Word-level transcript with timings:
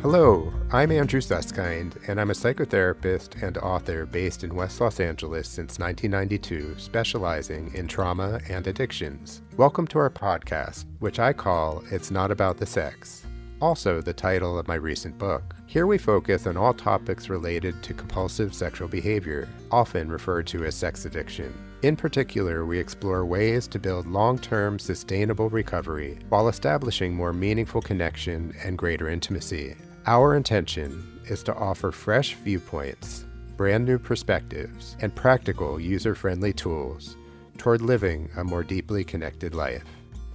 Hello, 0.00 0.52
I'm 0.70 0.92
Andrew 0.92 1.20
Susskind, 1.20 1.98
and 2.06 2.20
I'm 2.20 2.30
a 2.30 2.34
psychotherapist 2.34 3.42
and 3.42 3.58
author 3.58 4.06
based 4.06 4.44
in 4.44 4.54
West 4.54 4.80
Los 4.80 5.00
Angeles 5.00 5.48
since 5.48 5.80
1992, 5.80 6.76
specializing 6.78 7.74
in 7.74 7.88
trauma 7.88 8.38
and 8.48 8.68
addictions. 8.68 9.42
Welcome 9.56 9.88
to 9.88 9.98
our 9.98 10.08
podcast, 10.08 10.84
which 11.00 11.18
I 11.18 11.32
call 11.32 11.82
It's 11.90 12.12
Not 12.12 12.30
About 12.30 12.58
the 12.58 12.64
Sex, 12.64 13.26
also 13.60 14.00
the 14.00 14.12
title 14.12 14.56
of 14.56 14.68
my 14.68 14.76
recent 14.76 15.18
book. 15.18 15.56
Here 15.66 15.88
we 15.88 15.98
focus 15.98 16.46
on 16.46 16.56
all 16.56 16.74
topics 16.74 17.28
related 17.28 17.82
to 17.82 17.92
compulsive 17.92 18.54
sexual 18.54 18.86
behavior, 18.86 19.48
often 19.72 20.08
referred 20.08 20.46
to 20.46 20.64
as 20.64 20.76
sex 20.76 21.06
addiction. 21.06 21.52
In 21.82 21.96
particular, 21.96 22.64
we 22.64 22.78
explore 22.78 23.26
ways 23.26 23.66
to 23.66 23.80
build 23.80 24.06
long 24.06 24.38
term 24.38 24.78
sustainable 24.78 25.50
recovery 25.50 26.20
while 26.28 26.48
establishing 26.48 27.14
more 27.14 27.32
meaningful 27.32 27.82
connection 27.82 28.54
and 28.62 28.78
greater 28.78 29.08
intimacy. 29.08 29.74
Our 30.08 30.36
intention 30.36 31.20
is 31.26 31.42
to 31.42 31.54
offer 31.54 31.92
fresh 31.92 32.32
viewpoints, 32.36 33.26
brand 33.58 33.84
new 33.84 33.98
perspectives, 33.98 34.96
and 35.02 35.14
practical 35.14 35.78
user 35.78 36.14
friendly 36.14 36.54
tools 36.54 37.18
toward 37.58 37.82
living 37.82 38.30
a 38.38 38.42
more 38.42 38.62
deeply 38.64 39.04
connected 39.04 39.54
life. 39.54 39.84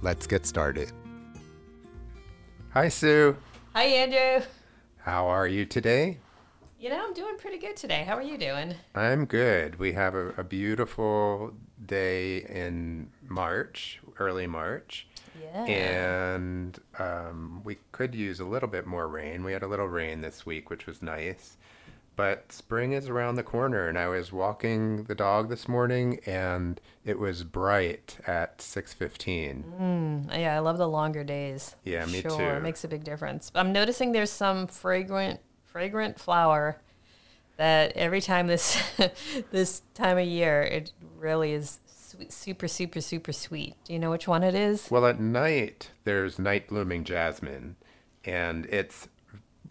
Let's 0.00 0.28
get 0.28 0.46
started. 0.46 0.92
Hi, 2.70 2.88
Sue. 2.88 3.36
Hi, 3.74 3.82
Andrew. 3.82 4.46
How 4.98 5.26
are 5.26 5.48
you 5.48 5.64
today? 5.64 6.18
You 6.78 6.90
know, 6.90 7.04
I'm 7.04 7.12
doing 7.12 7.36
pretty 7.36 7.58
good 7.58 7.76
today. 7.76 8.04
How 8.06 8.14
are 8.14 8.22
you 8.22 8.38
doing? 8.38 8.76
I'm 8.94 9.24
good. 9.24 9.80
We 9.80 9.92
have 9.94 10.14
a, 10.14 10.28
a 10.36 10.44
beautiful 10.44 11.52
day 11.84 12.44
in 12.48 13.10
March, 13.26 13.98
early 14.20 14.46
March. 14.46 15.08
Yeah. 15.54 16.34
And 16.34 16.78
um, 16.98 17.62
we 17.64 17.78
could 17.92 18.14
use 18.14 18.40
a 18.40 18.44
little 18.44 18.68
bit 18.68 18.86
more 18.86 19.06
rain. 19.06 19.44
We 19.44 19.52
had 19.52 19.62
a 19.62 19.68
little 19.68 19.86
rain 19.86 20.20
this 20.20 20.44
week, 20.44 20.68
which 20.68 20.86
was 20.86 21.00
nice. 21.00 21.56
But 22.16 22.52
spring 22.52 22.92
is 22.92 23.08
around 23.08 23.34
the 23.34 23.42
corner, 23.42 23.88
and 23.88 23.98
I 23.98 24.06
was 24.06 24.32
walking 24.32 25.04
the 25.04 25.16
dog 25.16 25.48
this 25.48 25.66
morning, 25.66 26.20
and 26.26 26.80
it 27.04 27.18
was 27.18 27.42
bright 27.42 28.18
at 28.24 28.62
six 28.62 28.92
fifteen. 28.92 29.64
Mm, 29.80 30.38
yeah, 30.38 30.54
I 30.54 30.60
love 30.60 30.78
the 30.78 30.88
longer 30.88 31.24
days. 31.24 31.74
Yeah, 31.82 32.06
me 32.06 32.20
sure, 32.20 32.30
too. 32.30 32.44
It 32.44 32.62
makes 32.62 32.84
a 32.84 32.88
big 32.88 33.02
difference. 33.02 33.50
I'm 33.54 33.72
noticing 33.72 34.12
there's 34.12 34.30
some 34.30 34.68
fragrant, 34.68 35.40
fragrant 35.64 36.20
flower 36.20 36.80
that 37.56 37.92
every 37.96 38.20
time 38.20 38.46
this 38.46 38.80
this 39.50 39.82
time 39.94 40.16
of 40.16 40.26
year, 40.26 40.62
it 40.62 40.92
really 41.18 41.52
is 41.52 41.80
super, 42.28 42.68
super, 42.68 43.00
super 43.00 43.32
sweet. 43.32 43.74
Do 43.84 43.92
you 43.92 43.98
know 43.98 44.10
which 44.10 44.26
one 44.28 44.42
it 44.42 44.54
is? 44.54 44.90
Well, 44.90 45.06
at 45.06 45.20
night 45.20 45.90
there's 46.04 46.38
night 46.38 46.68
blooming 46.68 47.04
jasmine, 47.04 47.76
and 48.24 48.66
it's 48.66 49.08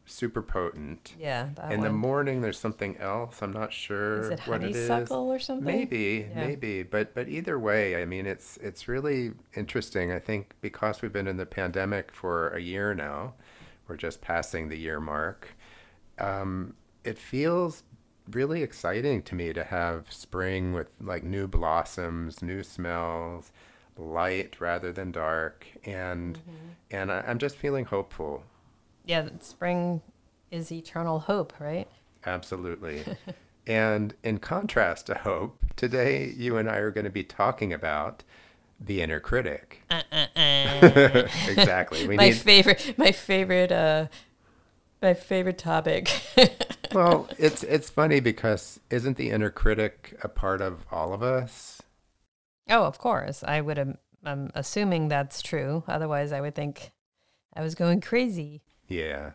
super 0.06 0.42
potent. 0.42 1.14
Yeah, 1.20 1.50
that 1.56 1.72
In 1.72 1.80
the 1.82 1.90
morning, 1.92 2.42
there's 2.42 2.60
something 2.60 2.98
else. 2.98 3.42
I'm 3.42 3.54
not 3.54 3.72
sure 3.72 4.20
Is 4.20 4.30
it 4.32 4.40
what 4.48 4.62
it 4.64 4.76
is. 4.76 4.88
honeysuckle 4.90 5.32
or 5.32 5.40
something? 5.40 5.66
Maybe, 5.66 6.28
Yeah. 6.30 6.46
maybe, 6.48 6.84
but 6.84 7.14
but 7.16 7.30
either 7.30 7.58
way, 7.58 8.02
I 8.02 8.06
mean, 8.06 8.26
it's 8.26 8.58
it's 8.58 8.88
really 8.88 9.32
interesting. 9.56 10.12
I 10.12 10.20
think 10.20 10.54
because 10.62 11.02
we've 11.02 11.14
been 11.14 11.28
in 11.28 11.38
the 11.38 11.46
pandemic 11.46 12.12
for 12.12 12.50
a 12.50 12.60
year 12.60 12.94
now, 12.94 13.36
we're 13.88 13.98
just 13.98 14.22
passing 14.22 14.70
the 14.70 14.78
year 14.78 15.00
mark. 15.00 15.50
Um, 16.20 16.76
it 17.04 17.18
feels 17.18 17.84
really 18.32 18.64
exciting 18.64 19.22
to 19.24 19.36
me 19.36 19.54
to 19.54 19.64
have 19.64 20.12
spring 20.12 20.74
with 20.74 20.90
like 21.02 21.24
new 21.24 21.48
blossoms, 21.48 22.42
new 22.42 22.64
smells, 22.64 23.52
light 23.98 24.60
rather 24.60 24.92
than 24.92 25.12
dark, 25.12 25.68
and 25.86 26.38
Mm-hmm. 26.40 26.52
and 26.92 27.12
I, 27.12 27.22
I'm 27.28 27.38
just 27.40 27.56
feeling 27.58 27.86
hopeful. 27.86 28.44
Yeah, 29.06 29.30
spring 29.40 30.02
is 30.52 30.72
eternal 30.72 31.20
hope, 31.20 31.54
right? 31.60 31.88
Absolutely. 32.26 33.04
and 33.68 34.14
in 34.24 34.38
contrast 34.40 35.08
to 35.08 35.16
hope, 35.16 35.58
today 35.76 36.34
you 36.38 36.58
and 36.58 36.70
I 36.70 36.78
are 36.78 36.92
going 36.92 37.06
to 37.06 37.12
be 37.12 37.24
talking 37.24 37.74
about 37.74 38.24
the 38.80 39.02
inner 39.02 39.20
critic. 39.20 39.82
exactly. 41.50 42.08
We 42.08 42.18
my 42.18 42.30
need 42.30 42.38
favorite, 42.38 42.96
my 42.98 43.12
favorite, 43.12 43.72
uh, 43.72 44.08
my 45.02 45.14
favorite 45.14 45.58
topic. 45.58 46.10
Well, 46.92 47.30
it's 47.38 47.64
it's 47.64 47.90
funny 47.90 48.20
because 48.20 48.80
isn't 48.90 49.18
the 49.18 49.30
inner 49.30 49.50
critic 49.50 50.18
a 50.24 50.28
part 50.28 50.62
of 50.62 50.86
all 50.92 51.14
of 51.14 51.24
us? 51.24 51.82
Oh, 52.70 52.84
of 52.84 52.98
course. 52.98 53.44
I 53.44 53.62
would. 53.62 53.78
am- 53.78 53.98
I'm 54.26 54.52
assuming 54.56 55.10
that's 55.10 55.42
true. 55.42 55.84
Otherwise, 55.88 56.32
I 56.32 56.40
would 56.42 56.56
think 56.56 56.92
I 57.56 57.62
was 57.62 57.76
going 57.76 58.02
crazy. 58.02 58.62
Yeah. 58.88 59.32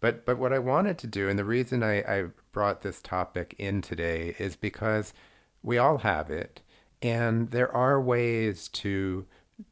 But 0.00 0.26
but 0.26 0.38
what 0.38 0.52
I 0.52 0.58
wanted 0.58 0.98
to 0.98 1.06
do 1.06 1.28
and 1.28 1.38
the 1.38 1.44
reason 1.44 1.82
I, 1.82 2.00
I 2.00 2.24
brought 2.50 2.82
this 2.82 3.00
topic 3.00 3.54
in 3.58 3.82
today 3.82 4.34
is 4.38 4.56
because 4.56 5.14
we 5.62 5.78
all 5.78 5.98
have 5.98 6.28
it 6.28 6.60
and 7.00 7.50
there 7.50 7.72
are 7.74 8.00
ways 8.00 8.68
to 8.68 9.26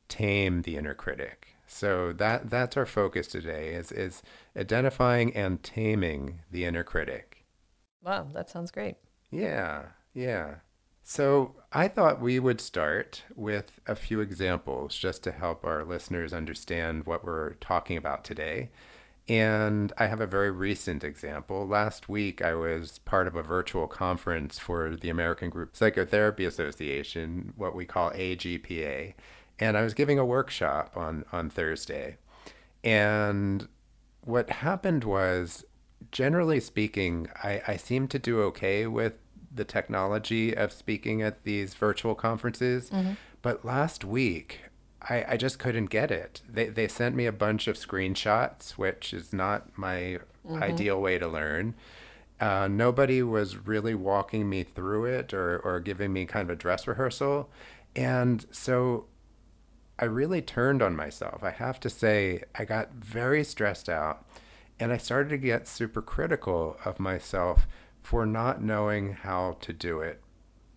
tame 0.08 0.62
the 0.62 0.76
inner 0.76 0.94
critic. 0.94 1.48
So 1.66 2.12
that 2.14 2.50
that's 2.50 2.76
our 2.76 2.86
focus 2.86 3.26
today 3.26 3.74
is 3.74 3.92
is 3.92 4.22
identifying 4.56 5.34
and 5.34 5.62
taming 5.62 6.40
the 6.50 6.64
inner 6.64 6.84
critic. 6.84 7.44
Wow, 8.02 8.28
that 8.32 8.50
sounds 8.50 8.70
great. 8.70 8.96
Yeah, 9.30 9.86
yeah. 10.14 10.56
So 11.02 11.56
I 11.72 11.88
thought 11.88 12.20
we 12.20 12.38
would 12.38 12.60
start 12.60 13.24
with 13.34 13.80
a 13.86 13.96
few 13.96 14.20
examples 14.20 14.96
just 14.96 15.22
to 15.24 15.32
help 15.32 15.64
our 15.64 15.84
listeners 15.84 16.32
understand 16.32 17.06
what 17.06 17.24
we're 17.24 17.54
talking 17.54 17.96
about 17.96 18.24
today. 18.24 18.70
And 19.28 19.92
I 19.96 20.06
have 20.06 20.20
a 20.20 20.26
very 20.26 20.50
recent 20.50 21.04
example. 21.04 21.66
Last 21.66 22.08
week, 22.08 22.42
I 22.42 22.54
was 22.54 22.98
part 22.98 23.26
of 23.26 23.36
a 23.36 23.42
virtual 23.42 23.86
conference 23.86 24.58
for 24.58 24.96
the 24.96 25.08
American 25.08 25.50
Group 25.50 25.76
Psychotherapy 25.76 26.44
Association, 26.44 27.52
what 27.56 27.74
we 27.74 27.84
call 27.84 28.10
AGPA. 28.10 29.14
And 29.58 29.76
I 29.76 29.82
was 29.82 29.94
giving 29.94 30.18
a 30.18 30.24
workshop 30.24 30.96
on, 30.96 31.24
on 31.32 31.50
Thursday. 31.50 32.16
And 32.82 33.68
what 34.22 34.50
happened 34.50 35.04
was, 35.04 35.64
generally 36.12 36.60
speaking, 36.60 37.28
I, 37.42 37.62
I 37.66 37.76
seem 37.76 38.08
to 38.08 38.18
do 38.18 38.40
okay 38.42 38.86
with 38.86 39.14
the 39.52 39.64
technology 39.64 40.54
of 40.56 40.72
speaking 40.72 41.22
at 41.22 41.42
these 41.44 41.74
virtual 41.74 42.14
conferences. 42.14 42.90
But 43.42 43.64
last 43.64 44.04
week, 44.04 44.60
I, 45.08 45.24
I 45.30 45.36
just 45.36 45.58
couldn't 45.58 45.86
get 45.86 46.10
it. 46.10 46.42
They, 46.48 46.66
they 46.68 46.86
sent 46.88 47.16
me 47.16 47.26
a 47.26 47.32
bunch 47.32 47.66
of 47.68 47.76
screenshots, 47.76 48.72
which 48.72 49.12
is 49.14 49.32
not 49.32 49.76
my 49.78 50.18
ideal 50.62 51.00
way 51.00 51.18
to 51.18 51.26
learn. 51.28 51.74
Uh, 52.40 52.68
nobody 52.70 53.22
was 53.22 53.56
really 53.66 53.94
walking 53.94 54.48
me 54.48 54.62
through 54.62 55.04
it 55.06 55.34
or, 55.34 55.58
or 55.58 55.80
giving 55.80 56.12
me 56.12 56.24
kind 56.26 56.48
of 56.48 56.54
a 56.54 56.56
dress 56.58 56.86
rehearsal. 56.86 57.50
And 57.96 58.46
so 58.50 59.06
I 60.00 60.06
really 60.06 60.40
turned 60.40 60.80
on 60.80 60.96
myself. 60.96 61.44
I 61.44 61.50
have 61.50 61.78
to 61.80 61.90
say, 61.90 62.42
I 62.54 62.64
got 62.64 62.94
very 62.94 63.44
stressed 63.44 63.88
out 63.88 64.26
and 64.80 64.92
I 64.92 64.96
started 64.96 65.28
to 65.28 65.38
get 65.38 65.68
super 65.68 66.00
critical 66.00 66.78
of 66.86 66.98
myself 66.98 67.66
for 68.02 68.24
not 68.24 68.62
knowing 68.62 69.12
how 69.12 69.58
to 69.60 69.74
do 69.74 70.00
it 70.00 70.22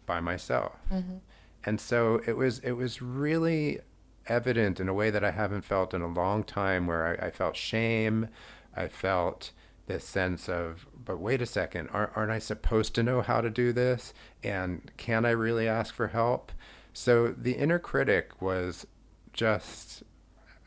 by 0.06 0.20
myself. 0.20 0.74
Mm-hmm. 0.92 1.18
And 1.64 1.80
so 1.80 2.22
it 2.28 2.36
was 2.36 2.60
it 2.60 2.74
was 2.74 3.02
really 3.02 3.80
evident 4.28 4.82
in 4.82 4.90
a 4.90 4.94
way 4.94 5.10
that 5.10 5.24
I 5.24 5.32
haven't 5.32 5.64
felt 5.64 5.94
in 5.94 6.02
a 6.02 6.12
long 6.12 6.44
time 6.44 6.86
where 6.86 7.08
I, 7.08 7.28
I 7.28 7.32
felt 7.32 7.56
shame. 7.56 8.28
I 8.76 8.90
felt 8.90 9.52
this 9.88 10.04
sense 10.04 10.50
of, 10.50 10.86
but 11.06 11.20
wait 11.20 11.42
a 11.42 11.46
second, 11.46 11.90
aren't, 11.92 12.16
aren't 12.16 12.32
I 12.32 12.40
supposed 12.40 12.96
to 12.96 13.04
know 13.04 13.22
how 13.22 13.42
to 13.42 13.50
do 13.50 13.72
this? 13.74 14.14
And 14.44 14.92
can 14.98 15.26
I 15.26 15.32
really 15.32 15.68
ask 15.68 15.94
for 15.94 16.08
help? 16.08 16.52
So 16.94 17.30
the 17.30 17.54
inner 17.54 17.80
critic 17.80 18.42
was 18.42 18.86
just 19.34 20.04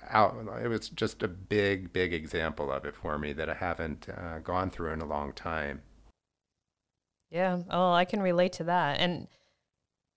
out. 0.09 0.37
It 0.62 0.69
was 0.69 0.88
just 0.88 1.22
a 1.22 1.28
big, 1.28 1.93
big 1.93 2.12
example 2.12 2.71
of 2.71 2.84
it 2.84 2.94
for 2.94 3.18
me 3.18 3.33
that 3.33 3.48
I 3.48 3.54
haven't 3.54 4.09
uh, 4.09 4.39
gone 4.41 4.71
through 4.71 4.92
in 4.92 5.01
a 5.01 5.07
long 5.07 5.33
time. 5.33 5.83
Yeah. 7.30 7.63
Oh, 7.71 7.92
I 7.92 8.04
can 8.04 8.21
relate 8.22 8.53
to 8.54 8.65
that. 8.65 9.01
And 9.01 9.28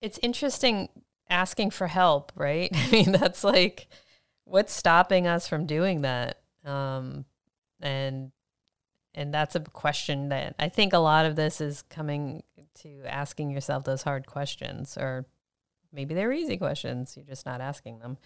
it's 0.01 0.19
interesting 0.21 0.89
asking 1.29 1.71
for 1.71 1.87
help, 1.87 2.31
right? 2.35 2.69
I 2.73 2.91
mean, 2.91 3.11
that's 3.11 3.43
like 3.43 3.87
what's 4.45 4.73
stopping 4.73 5.27
us 5.27 5.47
from 5.47 5.65
doing 5.65 6.01
that? 6.01 6.41
Um, 6.65 7.25
and 7.81 8.31
and 9.15 9.33
that's 9.33 9.55
a 9.55 9.59
question 9.59 10.29
that 10.29 10.55
I 10.59 10.69
think 10.69 10.93
a 10.93 10.99
lot 10.99 11.25
of 11.25 11.35
this 11.35 11.61
is 11.61 11.81
coming 11.83 12.43
to 12.81 13.01
asking 13.05 13.49
yourself 13.51 13.83
those 13.83 14.03
hard 14.03 14.27
questions, 14.27 14.97
or 14.97 15.25
maybe 15.91 16.13
they're 16.13 16.31
easy 16.31 16.57
questions. 16.57 17.15
You're 17.15 17.25
just 17.25 17.45
not 17.45 17.59
asking 17.59 17.99
them. 17.99 18.17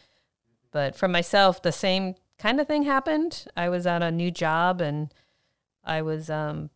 But 0.74 0.96
for 0.96 1.08
myself, 1.08 1.62
the 1.62 1.72
same 1.72 2.16
kind 2.38 2.60
of 2.60 2.68
thing 2.68 2.84
happened. 2.84 3.46
I 3.56 3.70
was 3.70 3.88
at 3.88 4.04
a 4.04 4.12
new 4.12 4.32
job 4.32 4.82
and 4.82 5.14
I 5.86 6.02
was 6.02 6.30
um, 6.30 6.72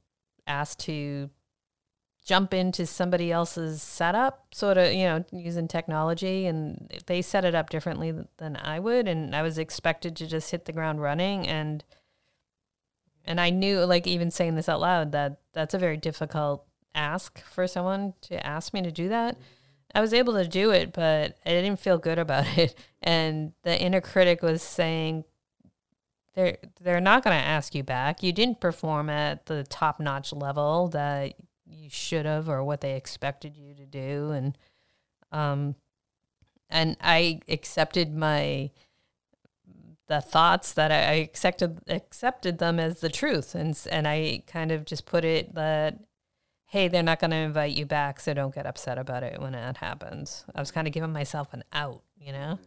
asked 0.45 0.79
to 0.81 1.29
jump 2.23 2.53
into 2.53 2.85
somebody 2.85 3.31
else's 3.31 3.81
setup, 3.81 4.53
sort 4.53 4.77
of, 4.77 4.93
you 4.93 5.05
know, 5.05 5.23
using 5.31 5.67
technology, 5.67 6.45
and 6.45 6.91
they 7.07 7.21
set 7.21 7.45
it 7.45 7.55
up 7.55 7.69
differently 7.69 8.13
than 8.35 8.57
I 8.57 8.79
would, 8.79 9.07
and 9.07 9.33
I 9.33 9.41
was 9.41 9.57
expected 9.57 10.15
to 10.17 10.27
just 10.27 10.51
hit 10.51 10.65
the 10.65 10.73
ground 10.73 11.01
running, 11.01 11.47
and 11.47 11.85
and 13.23 13.41
I 13.41 13.49
knew, 13.49 13.79
like, 13.85 14.07
even 14.07 14.31
saying 14.31 14.55
this 14.55 14.69
out 14.69 14.81
loud, 14.81 15.11
that 15.13 15.39
that's 15.53 15.73
a 15.73 15.79
very 15.79 15.97
difficult 15.97 16.65
ask 16.93 17.41
for 17.45 17.65
someone 17.65 18.13
to 18.21 18.45
ask 18.45 18.73
me 18.73 18.81
to 18.81 18.91
do 18.91 19.07
that. 19.09 19.37
I 19.95 20.01
was 20.01 20.13
able 20.13 20.33
to 20.33 20.47
do 20.47 20.71
it, 20.71 20.93
but 20.93 21.37
I 21.45 21.49
didn't 21.49 21.79
feel 21.79 21.97
good 21.97 22.19
about 22.19 22.45
it. 22.57 22.75
And 23.01 23.53
the 23.63 23.79
inner 23.79 24.01
critic 24.01 24.41
was 24.41 24.61
saying, 24.61 25.23
they're 26.37 26.57
they're 26.81 27.01
not 27.01 27.23
going 27.23 27.35
to 27.35 27.43
ask 27.43 27.73
you 27.73 27.83
back. 27.83 28.21
You 28.21 28.31
didn't 28.31 28.59
perform 28.59 29.09
at 29.09 29.47
the 29.47 29.63
top 29.63 29.99
notch 29.99 30.31
level 30.31 30.87
that 30.89 31.33
you 31.65 31.89
should 31.89 32.27
have, 32.27 32.47
or 32.47 32.63
what 32.63 32.81
they 32.81 32.95
expected 32.95 33.57
you 33.57 33.73
to 33.73 33.85
do, 33.87 34.31
and 34.31 34.57
um, 35.31 35.75
and 36.69 36.95
I 37.01 37.41
accepted 37.49 38.15
my 38.15 38.69
the 40.07 40.21
thoughts 40.21 40.73
that 40.73 40.91
I, 40.91 41.13
accepted 41.15 41.81
accepted 41.87 42.59
them 42.59 42.79
as 42.79 42.99
the 42.99 43.09
truth, 43.09 43.55
and 43.55 43.75
and 43.91 44.07
I 44.07 44.43
kind 44.45 44.71
of 44.71 44.85
just 44.85 45.07
put 45.07 45.25
it 45.25 45.55
that 45.55 45.97
hey, 46.67 46.89
they're 46.89 47.01
not 47.01 47.19
going 47.19 47.31
to 47.31 47.37
invite 47.37 47.75
you 47.75 47.85
back, 47.85 48.19
so 48.19 48.33
don't 48.33 48.53
get 48.53 48.65
upset 48.65 48.97
about 48.97 49.23
it 49.23 49.41
when 49.41 49.53
that 49.53 49.77
happens. 49.77 50.45
I 50.53 50.59
was 50.59 50.69
kind 50.69 50.85
of 50.85 50.93
giving 50.93 51.13
myself 51.13 51.53
an 51.53 51.63
out, 51.71 52.03
you 52.19 52.33
know. 52.33 52.59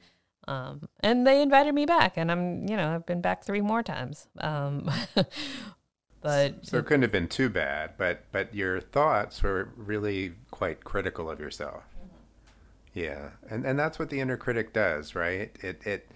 Um, 0.49 0.89
and 1.01 1.27
they 1.27 1.43
invited 1.43 1.75
me 1.75 1.85
back, 1.85 2.17
and 2.17 2.33
I'm, 2.33 2.67
you 2.67 2.77
know, 2.77 2.95
I've 2.95 3.07
been 3.07 3.21
back 3.21 3.45
three 3.45 3.61
more 3.61 3.83
times. 3.83 4.27
Um, 4.39 4.91
but 6.23 6.67
so 6.67 6.79
it 6.79 6.87
couldn't 6.87 7.03
have 7.03 7.13
been 7.13 7.29
too 7.29 7.51
bad. 7.51 7.93
But 7.99 8.25
but 8.33 8.55
your 8.55 8.81
thoughts 8.81 9.43
were 9.43 9.69
really 9.77 10.33
quite 10.51 10.83
critical 10.83 11.31
of 11.31 11.39
yourself. 11.39 11.85
Yeah, 12.95 13.31
and 13.49 13.67
and 13.67 13.79
that's 13.79 13.99
what 13.99 14.09
the 14.09 14.21
inner 14.21 14.39
critic 14.39 14.73
does, 14.73 15.15
right? 15.15 15.55
It 15.63 15.87
it 15.87 16.11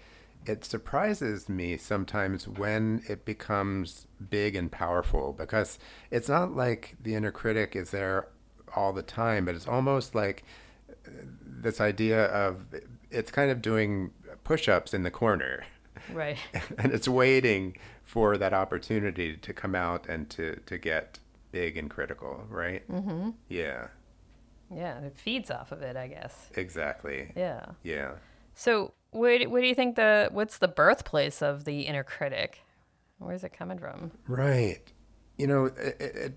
it 0.46 0.64
surprises 0.64 1.48
me 1.48 1.76
sometimes 1.76 2.46
when 2.46 3.02
it 3.08 3.24
becomes 3.24 4.06
big 4.30 4.54
and 4.54 4.70
powerful 4.70 5.32
because 5.32 5.78
it's 6.10 6.28
not 6.28 6.54
like 6.54 6.96
the 7.02 7.14
inner 7.14 7.30
critic 7.30 7.74
is 7.74 7.90
there 7.90 8.28
all 8.76 8.92
the 8.92 9.02
time, 9.02 9.44
but 9.44 9.54
it's 9.54 9.66
almost 9.66 10.14
like 10.14 10.44
uh, 10.90 11.10
this 11.42 11.80
idea 11.80 12.26
of 12.26 12.66
it's 13.10 13.30
kind 13.30 13.50
of 13.50 13.62
doing 13.62 14.10
push-ups 14.42 14.92
in 14.92 15.02
the 15.02 15.10
corner. 15.10 15.64
Right. 16.12 16.38
And 16.78 16.92
it's 16.92 17.08
waiting 17.08 17.76
for 18.02 18.36
that 18.36 18.52
opportunity 18.52 19.36
to 19.36 19.52
come 19.52 19.74
out 19.74 20.06
and 20.08 20.28
to 20.30 20.60
to 20.66 20.76
get 20.76 21.18
big 21.52 21.76
and 21.76 21.88
critical 21.88 22.44
right? 22.50 22.86
Mm-hmm. 22.90 23.30
yeah. 23.48 23.86
Yeah 24.74 24.98
it 24.98 25.16
feeds 25.16 25.50
off 25.50 25.72
of 25.72 25.82
it 25.82 25.96
i 25.96 26.08
guess. 26.08 26.50
Exactly. 26.56 27.32
Yeah. 27.36 27.64
Yeah. 27.82 28.12
So 28.54 28.92
where 29.14 29.38
do 29.38 29.66
you 29.66 29.74
think 29.74 29.96
the 29.96 30.28
what's 30.32 30.58
the 30.58 30.68
birthplace 30.68 31.42
of 31.42 31.64
the 31.64 31.82
inner 31.82 32.04
critic 32.04 32.60
where's 33.18 33.44
it 33.44 33.52
coming 33.52 33.78
from 33.78 34.10
right 34.28 34.92
you 35.38 35.46
know 35.46 35.66
it, 35.66 35.96
it 36.00 36.32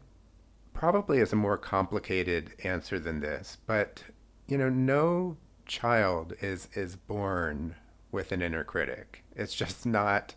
probably 0.74 1.20
is 1.20 1.34
a 1.34 1.36
more 1.36 1.58
complicated 1.58 2.52
answer 2.64 3.00
than 3.00 3.20
this 3.20 3.58
but 3.66 4.04
you 4.48 4.58
know 4.58 4.70
no 4.70 5.38
child 5.68 6.34
is 6.42 6.70
is 6.74 6.96
born 6.96 7.76
with 8.12 8.32
an 8.32 8.42
inner 8.42 8.64
critic. 8.64 9.24
It's 9.36 9.54
just 9.54 9.86
not 9.86 10.34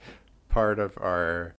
part 0.48 0.78
of 0.78 0.98
our 0.98 1.54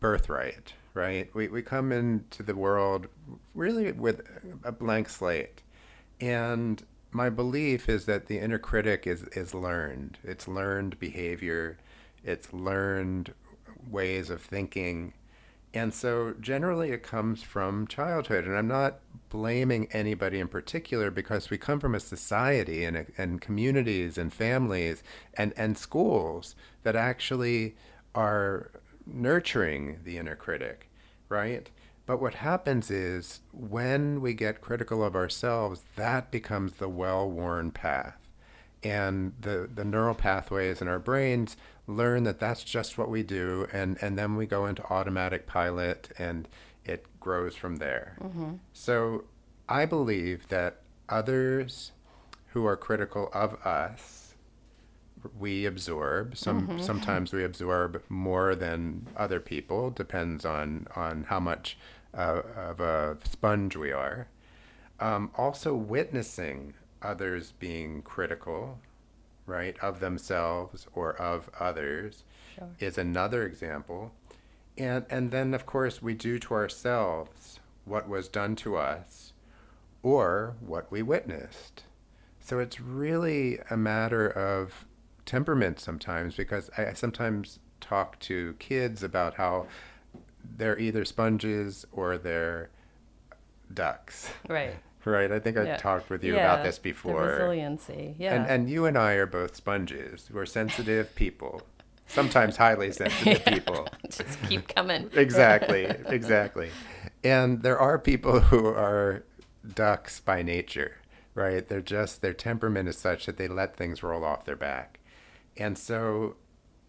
birthright, 0.00 0.72
right? 0.94 1.32
We 1.34 1.48
we 1.48 1.62
come 1.62 1.92
into 1.92 2.42
the 2.42 2.56
world 2.56 3.06
really 3.54 3.92
with 3.92 4.22
a 4.64 4.72
blank 4.72 5.08
slate. 5.08 5.62
And 6.20 6.82
my 7.10 7.30
belief 7.30 7.88
is 7.88 8.04
that 8.06 8.26
the 8.26 8.38
inner 8.38 8.58
critic 8.58 9.06
is 9.06 9.22
is 9.32 9.54
learned. 9.54 10.18
It's 10.22 10.48
learned 10.48 10.98
behavior, 10.98 11.78
it's 12.24 12.52
learned 12.52 13.32
ways 13.90 14.30
of 14.30 14.42
thinking. 14.42 15.14
And 15.74 15.92
so 15.92 16.34
generally 16.40 16.90
it 16.90 17.02
comes 17.02 17.42
from 17.42 17.86
childhood. 17.86 18.44
And 18.44 18.56
I'm 18.56 18.68
not 18.68 19.00
blaming 19.28 19.86
anybody 19.92 20.40
in 20.40 20.48
particular 20.48 21.10
because 21.10 21.50
we 21.50 21.58
come 21.58 21.78
from 21.78 21.94
a 21.94 22.00
society 22.00 22.84
and, 22.84 23.06
and 23.18 23.40
communities 23.40 24.16
and 24.16 24.32
families 24.32 25.02
and, 25.34 25.52
and 25.56 25.76
schools 25.76 26.56
that 26.84 26.96
actually 26.96 27.76
are 28.14 28.70
nurturing 29.06 30.00
the 30.04 30.16
inner 30.16 30.36
critic, 30.36 30.90
right? 31.28 31.70
But 32.08 32.22
what 32.22 32.36
happens 32.36 32.90
is 32.90 33.40
when 33.52 34.22
we 34.22 34.32
get 34.32 34.62
critical 34.62 35.04
of 35.04 35.14
ourselves, 35.14 35.82
that 35.96 36.30
becomes 36.30 36.72
the 36.72 36.88
well 36.88 37.30
worn 37.30 37.70
path. 37.70 38.16
And 38.82 39.34
the, 39.38 39.68
the 39.72 39.84
neural 39.84 40.14
pathways 40.14 40.80
in 40.80 40.88
our 40.88 40.98
brains 40.98 41.58
learn 41.86 42.22
that 42.22 42.40
that's 42.40 42.64
just 42.64 42.96
what 42.96 43.10
we 43.10 43.22
do. 43.22 43.68
And, 43.74 43.98
and 44.00 44.18
then 44.18 44.36
we 44.36 44.46
go 44.46 44.64
into 44.64 44.82
automatic 44.90 45.46
pilot 45.46 46.08
and 46.18 46.48
it 46.82 47.04
grows 47.20 47.54
from 47.54 47.76
there. 47.76 48.16
Mm-hmm. 48.22 48.52
So 48.72 49.24
I 49.68 49.84
believe 49.84 50.48
that 50.48 50.80
others 51.10 51.92
who 52.52 52.64
are 52.64 52.76
critical 52.78 53.28
of 53.34 53.52
us, 53.66 54.34
we 55.38 55.66
absorb. 55.66 56.36
Some 56.38 56.68
mm-hmm. 56.68 56.80
sometimes 56.80 57.32
we 57.32 57.44
absorb 57.44 58.02
more 58.08 58.54
than 58.54 59.08
other 59.16 59.40
people. 59.40 59.90
Depends 59.90 60.44
on 60.44 60.86
on 60.94 61.24
how 61.24 61.40
much 61.40 61.76
uh, 62.14 62.42
of 62.56 62.80
a 62.80 63.18
sponge 63.24 63.76
we 63.76 63.92
are. 63.92 64.28
Um, 65.00 65.30
also, 65.36 65.74
witnessing 65.74 66.74
others 67.02 67.52
being 67.58 68.02
critical, 68.02 68.80
right, 69.46 69.76
of 69.80 70.00
themselves 70.00 70.86
or 70.94 71.14
of 71.14 71.50
others, 71.60 72.24
sure. 72.56 72.68
is 72.78 72.98
another 72.98 73.44
example. 73.44 74.12
And 74.76 75.04
and 75.10 75.30
then 75.30 75.54
of 75.54 75.66
course 75.66 76.00
we 76.00 76.14
do 76.14 76.38
to 76.38 76.54
ourselves 76.54 77.58
what 77.84 78.08
was 78.08 78.28
done 78.28 78.54
to 78.56 78.76
us 78.76 79.32
or 80.02 80.54
what 80.60 80.90
we 80.90 81.02
witnessed. 81.02 81.84
So 82.40 82.58
it's 82.60 82.80
really 82.80 83.58
a 83.70 83.76
matter 83.76 84.26
of 84.26 84.86
temperament 85.26 85.80
sometimes 85.80 86.36
because 86.36 86.70
I 86.78 86.92
sometimes 86.92 87.58
talk 87.80 88.18
to 88.20 88.54
kids 88.58 89.02
about 89.02 89.34
how 89.34 89.66
they're 90.56 90.78
either 90.78 91.04
sponges 91.04 91.86
or 91.92 92.18
they're 92.18 92.70
ducks. 93.72 94.30
Right. 94.48 94.76
right. 95.04 95.30
I 95.30 95.38
think 95.38 95.56
I 95.56 95.64
yeah. 95.64 95.76
talked 95.76 96.10
with 96.10 96.24
you 96.24 96.34
yeah, 96.34 96.52
about 96.52 96.64
this 96.64 96.78
before. 96.78 97.22
Resiliency. 97.24 98.14
Yeah. 98.18 98.34
And 98.34 98.46
and 98.46 98.70
you 98.70 98.86
and 98.86 98.96
I 98.96 99.12
are 99.12 99.26
both 99.26 99.56
sponges. 99.56 100.28
We're 100.32 100.46
sensitive 100.46 101.14
people. 101.14 101.62
Sometimes 102.06 102.56
highly 102.56 102.90
sensitive 102.92 103.44
people. 103.44 103.86
Just 104.10 104.42
keep 104.48 104.68
coming. 104.68 105.10
exactly. 105.12 105.84
Exactly. 106.06 106.70
And 107.22 107.62
there 107.62 107.78
are 107.78 107.98
people 107.98 108.40
who 108.40 108.66
are 108.66 109.24
ducks 109.74 110.20
by 110.20 110.42
nature, 110.42 110.96
right? 111.34 111.66
They're 111.66 111.80
just, 111.80 112.22
their 112.22 112.32
temperament 112.32 112.88
is 112.88 112.96
such 112.96 113.26
that 113.26 113.36
they 113.36 113.48
let 113.48 113.76
things 113.76 114.02
roll 114.02 114.24
off 114.24 114.44
their 114.44 114.56
back. 114.56 115.00
And 115.56 115.76
so, 115.76 116.36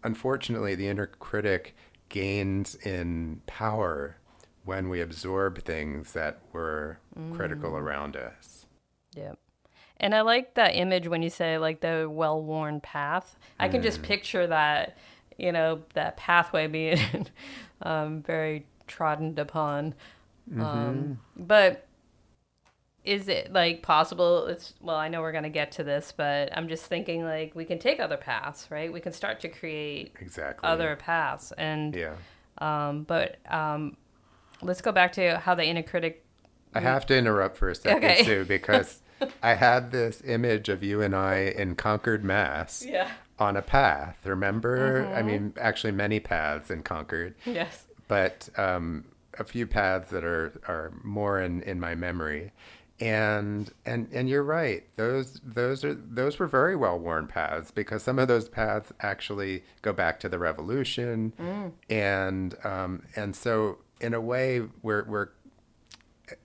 unfortunately, 0.04 0.74
the 0.74 0.88
inner 0.88 1.06
critic 1.06 1.74
gains 2.10 2.74
in 2.74 3.40
power 3.46 4.18
when 4.64 4.90
we 4.90 5.00
absorb 5.00 5.62
things 5.64 6.12
that 6.12 6.40
were 6.52 6.98
mm. 7.18 7.34
critical 7.34 7.76
around 7.76 8.14
us. 8.14 8.66
Yep. 9.16 9.38
And 9.98 10.14
I 10.14 10.20
like 10.20 10.54
that 10.54 10.76
image 10.76 11.08
when 11.08 11.22
you 11.22 11.30
say 11.30 11.58
like 11.58 11.80
the 11.80 12.08
well 12.10 12.42
worn 12.42 12.80
path. 12.80 13.38
I 13.58 13.68
can 13.68 13.80
mm. 13.80 13.84
just 13.84 14.02
picture 14.02 14.46
that, 14.46 14.98
you 15.38 15.52
know, 15.52 15.80
that 15.94 16.16
pathway 16.16 16.66
being 16.66 17.26
um, 17.82 18.22
very 18.22 18.66
trodden 18.86 19.38
upon. 19.38 19.94
Mm-hmm. 20.50 20.62
Um, 20.62 21.20
but 21.36 21.86
is 23.04 23.28
it 23.28 23.52
like 23.52 23.82
possible? 23.82 24.46
It's 24.46 24.74
well 24.80 24.96
i 24.96 25.08
know 25.08 25.20
we're 25.20 25.32
going 25.32 25.44
to 25.44 25.50
get 25.50 25.72
to 25.72 25.84
this 25.84 26.12
but 26.16 26.56
i'm 26.56 26.68
just 26.68 26.84
thinking 26.84 27.24
like 27.24 27.54
we 27.54 27.64
can 27.64 27.78
take 27.78 28.00
other 28.00 28.16
paths 28.16 28.70
right? 28.70 28.92
We 28.92 29.00
can 29.00 29.12
start 29.12 29.40
to 29.40 29.48
create 29.48 30.14
exactly. 30.20 30.68
other 30.68 30.96
paths. 30.96 31.52
And 31.52 31.94
yeah. 31.94 32.14
um 32.58 33.04
but 33.04 33.38
um 33.50 33.96
let's 34.62 34.80
go 34.80 34.92
back 34.92 35.12
to 35.12 35.38
how 35.38 35.54
the 35.54 35.64
inner 35.64 35.82
critic 35.82 36.24
i 36.74 36.80
have 36.80 37.06
to 37.06 37.16
interrupt 37.16 37.56
for 37.56 37.70
a 37.70 37.74
second 37.74 38.04
okay. 38.04 38.24
too 38.24 38.44
because 38.48 39.00
i 39.42 39.54
had 39.54 39.90
this 39.90 40.22
image 40.26 40.68
of 40.68 40.82
you 40.82 41.00
and 41.00 41.16
i 41.16 41.36
in 41.36 41.74
concord 41.74 42.24
mass. 42.24 42.84
Yeah. 42.86 43.10
On 43.38 43.56
a 43.56 43.62
path 43.62 44.18
remember? 44.26 45.04
Mm-hmm. 45.04 45.14
i 45.14 45.22
mean 45.22 45.54
actually 45.58 45.92
many 45.92 46.20
paths 46.20 46.70
in 46.70 46.82
concord. 46.82 47.34
Yes. 47.46 47.86
But 48.08 48.50
um 48.58 49.04
a 49.38 49.44
few 49.44 49.66
paths 49.66 50.10
that 50.10 50.24
are 50.24 50.60
are 50.68 50.92
more 51.02 51.40
in 51.40 51.62
in 51.62 51.80
my 51.80 51.94
memory 51.94 52.52
and 53.00 53.72
and 53.86 54.08
and 54.12 54.28
you're 54.28 54.42
right 54.42 54.84
those 54.96 55.40
those 55.42 55.84
are 55.84 55.94
those 55.94 56.38
were 56.38 56.46
very 56.46 56.76
well 56.76 56.98
worn 56.98 57.26
paths 57.26 57.70
because 57.70 58.02
some 58.02 58.18
of 58.18 58.28
those 58.28 58.48
paths 58.48 58.92
actually 59.00 59.64
go 59.82 59.92
back 59.92 60.20
to 60.20 60.28
the 60.28 60.38
revolution 60.38 61.32
mm. 61.40 61.72
and 61.88 62.54
um, 62.64 63.02
and 63.16 63.34
so 63.34 63.78
in 64.00 64.12
a 64.14 64.20
way 64.20 64.62
we're 64.82 65.04
we're 65.04 65.28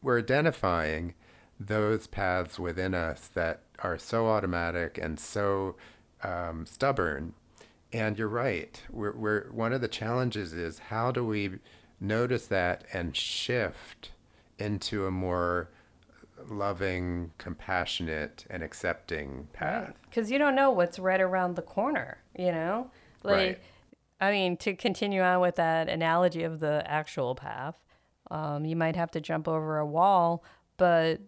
we're 0.01 0.19
identifying 0.19 1.13
those 1.59 2.07
paths 2.07 2.57
within 2.59 2.93
us 2.93 3.27
that 3.27 3.61
are 3.79 3.97
so 3.97 4.27
automatic 4.27 4.97
and 4.97 5.19
so 5.19 5.75
um, 6.23 6.65
stubborn 6.65 7.33
And 7.93 8.17
you're 8.17 8.27
right. 8.27 8.81
We're, 8.91 9.15
we're 9.15 9.51
one 9.51 9.73
of 9.73 9.81
the 9.81 9.87
challenges 9.87 10.53
is 10.53 10.79
how 10.89 11.11
do 11.11 11.23
we 11.25 11.59
notice 11.99 12.47
that 12.47 12.83
and 12.91 13.15
shift 13.15 14.11
into 14.57 15.05
a 15.05 15.11
more 15.11 15.69
loving, 16.49 17.31
compassionate, 17.37 18.45
and 18.49 18.63
accepting 18.63 19.47
path. 19.53 19.93
Because 20.09 20.31
you 20.31 20.37
don't 20.37 20.55
know 20.55 20.71
what's 20.71 20.99
right 20.99 21.21
around 21.21 21.55
the 21.55 21.61
corner, 21.61 22.17
you 22.37 22.51
know? 22.51 22.89
Like, 23.23 23.35
Right. 23.35 23.61
I 24.21 24.31
mean, 24.31 24.57
to 24.57 24.75
continue 24.75 25.21
on 25.21 25.41
with 25.41 25.55
that 25.55 25.89
analogy 25.89 26.43
of 26.43 26.59
the 26.59 26.83
actual 26.85 27.35
path, 27.35 27.77
um, 28.31 28.65
you 28.65 28.75
might 28.75 28.95
have 28.95 29.11
to 29.11 29.21
jump 29.21 29.47
over 29.47 29.77
a 29.77 29.85
wall, 29.85 30.43
but 30.77 31.19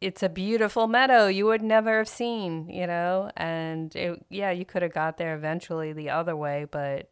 it's 0.00 0.22
a 0.22 0.28
beautiful 0.28 0.86
meadow 0.86 1.26
you 1.26 1.44
would 1.44 1.62
never 1.62 1.98
have 1.98 2.08
seen, 2.08 2.68
you 2.70 2.86
know? 2.86 3.30
And 3.36 3.94
it, 3.94 4.24
yeah, 4.30 4.50
you 4.50 4.64
could 4.64 4.82
have 4.82 4.94
got 4.94 5.18
there 5.18 5.34
eventually 5.34 5.92
the 5.92 6.10
other 6.10 6.34
way, 6.34 6.66
but 6.70 7.10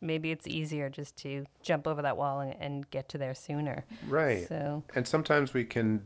maybe 0.00 0.30
it's 0.30 0.46
easier 0.46 0.88
just 0.88 1.16
to 1.16 1.44
jump 1.62 1.86
over 1.86 2.02
that 2.02 2.16
wall 2.16 2.40
and, 2.40 2.54
and 2.60 2.90
get 2.90 3.08
to 3.10 3.18
there 3.18 3.34
sooner. 3.34 3.84
Right. 4.08 4.46
So, 4.48 4.84
And 4.94 5.06
sometimes 5.06 5.52
we 5.52 5.64
can 5.64 6.04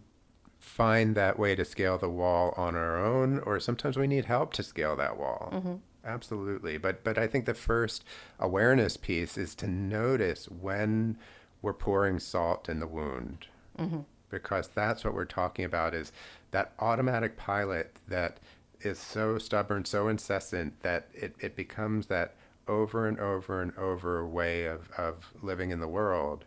find 0.64 1.14
that 1.14 1.38
way 1.38 1.54
to 1.54 1.64
scale 1.64 1.98
the 1.98 2.08
wall 2.08 2.54
on 2.56 2.74
our 2.74 2.96
own, 2.96 3.38
or 3.40 3.60
sometimes 3.60 3.96
we 3.96 4.06
need 4.06 4.24
help 4.24 4.52
to 4.54 4.62
scale 4.62 4.96
that 4.96 5.18
wall. 5.18 5.50
Mm-hmm. 5.52 5.74
Absolutely. 6.04 6.78
But 6.78 7.04
but 7.04 7.16
I 7.18 7.26
think 7.26 7.44
the 7.44 7.54
first 7.54 8.02
awareness 8.40 8.96
piece 8.96 9.38
is 9.38 9.54
to 9.56 9.68
notice 9.68 10.46
when 10.46 11.16
we're 11.62 11.74
pouring 11.74 12.18
salt 12.18 12.68
in 12.68 12.80
the 12.80 12.86
wound. 12.86 13.46
Mm-hmm. 13.78 14.00
Because 14.30 14.68
that's 14.68 15.04
what 15.04 15.14
we're 15.14 15.26
talking 15.26 15.64
about 15.64 15.94
is 15.94 16.10
that 16.50 16.72
automatic 16.80 17.36
pilot 17.36 17.96
that 18.08 18.40
is 18.80 18.98
so 18.98 19.38
stubborn, 19.38 19.84
so 19.84 20.08
incessant 20.08 20.80
that 20.82 21.08
it, 21.14 21.36
it 21.38 21.54
becomes 21.54 22.06
that 22.06 22.34
over 22.66 23.06
and 23.06 23.20
over 23.20 23.62
and 23.62 23.76
over 23.78 24.26
way 24.26 24.64
of, 24.64 24.90
of 24.98 25.32
living 25.40 25.70
in 25.70 25.78
the 25.78 25.86
world, 25.86 26.46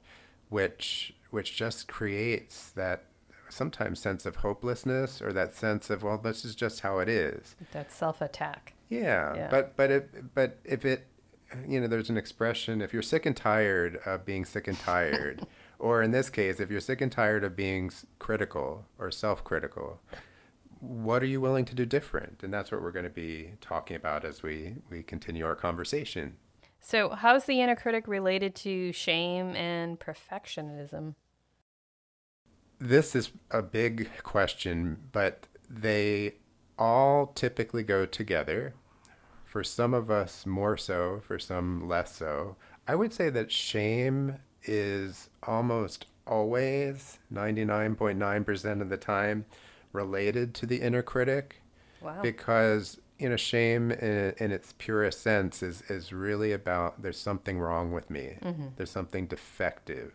which 0.50 1.14
which 1.30 1.56
just 1.56 1.88
creates 1.88 2.72
that 2.72 3.06
sometimes 3.50 4.00
sense 4.00 4.26
of 4.26 4.38
hopelessness 4.38 5.22
or 5.22 5.32
that 5.34 5.56
sense 5.56 5.90
of 5.90 6.04
well 6.04 6.18
this 6.18 6.44
is 6.44 6.56
just 6.56 6.82
how 6.82 7.00
it 7.00 7.08
is 7.10 7.56
that 7.72 7.92
self 7.92 8.22
attack. 8.22 8.74
yeah, 8.90 9.34
Yeah. 9.36 9.48
but 9.50 9.76
but 9.76 9.92
if 9.92 10.04
but 10.34 10.60
if 10.64 10.86
it, 10.86 11.08
you 11.68 11.80
know, 11.80 11.88
there's 11.88 12.10
an 12.10 12.18
expression: 12.18 12.82
if 12.82 12.92
you're 12.94 13.02
sick 13.02 13.26
and 13.26 13.36
tired 13.36 14.00
of 14.06 14.26
being 14.26 14.44
sick 14.46 14.68
and 14.68 14.78
tired, 14.78 15.46
or 15.80 16.02
in 16.02 16.12
this 16.12 16.30
case, 16.30 16.60
if 16.60 16.70
you're 16.70 16.82
sick 16.82 17.00
and 17.02 17.12
tired 17.12 17.44
of 17.46 17.56
being 17.56 17.90
critical 18.20 18.86
or 19.00 19.10
self-critical, 19.12 20.00
what 20.82 21.24
are 21.24 21.28
you 21.28 21.40
willing 21.40 21.64
to 21.66 21.74
do 21.74 21.86
different? 21.86 22.44
And 22.44 22.54
that's 22.54 22.70
what 22.72 22.82
we're 22.82 22.92
going 22.92 23.06
to 23.06 23.10
be 23.10 23.54
talking 23.62 23.96
about 23.96 24.26
as 24.26 24.44
we 24.44 24.76
we 24.90 25.04
continue 25.04 25.46
our 25.46 25.56
conversation. 25.56 26.36
So, 26.82 27.10
how's 27.10 27.46
the 27.46 27.62
inner 27.62 27.76
critic 27.76 28.08
related 28.08 28.54
to 28.58 28.92
shame 28.92 29.56
and 29.56 30.00
perfectionism? 30.00 31.16
This 32.80 33.16
is 33.16 33.32
a 33.52 33.62
big 33.62 34.10
question, 34.24 34.98
but 35.12 35.48
they 35.70 36.36
all 36.78 37.28
typically 37.28 37.84
go 37.84 38.06
together. 38.06 38.74
For 39.46 39.64
some 39.64 39.94
of 39.94 40.12
us, 40.12 40.46
more 40.46 40.78
so, 40.78 41.22
for 41.26 41.40
some, 41.40 41.88
less 41.88 42.16
so. 42.16 42.58
I 42.88 42.96
would 42.96 43.14
say 43.14 43.30
that 43.30 43.52
shame 43.52 44.36
is 44.64 45.30
almost 45.44 46.06
always, 46.28 47.18
99.9% 47.34 48.82
of 48.82 48.90
the 48.90 48.98
time, 48.98 49.46
related 49.94 50.54
to 50.56 50.66
the 50.66 50.82
inner 50.82 51.02
critic 51.02 51.62
Wow. 52.02 52.22
because 52.22 53.00
you 53.18 53.28
know 53.30 53.36
shame 53.38 53.90
in, 53.92 54.36
in 54.38 54.52
its 54.52 54.74
purest 54.78 55.22
sense 55.22 55.64
is 55.64 55.82
is 55.90 56.14
really 56.14 56.52
about 56.52 57.02
there's 57.02 57.20
something 57.20 57.58
wrong 57.60 57.92
with 57.92 58.12
me 58.12 58.38
mm-hmm. 58.40 58.68
there's 58.76 58.92
something 58.92 59.26
defective 59.26 60.14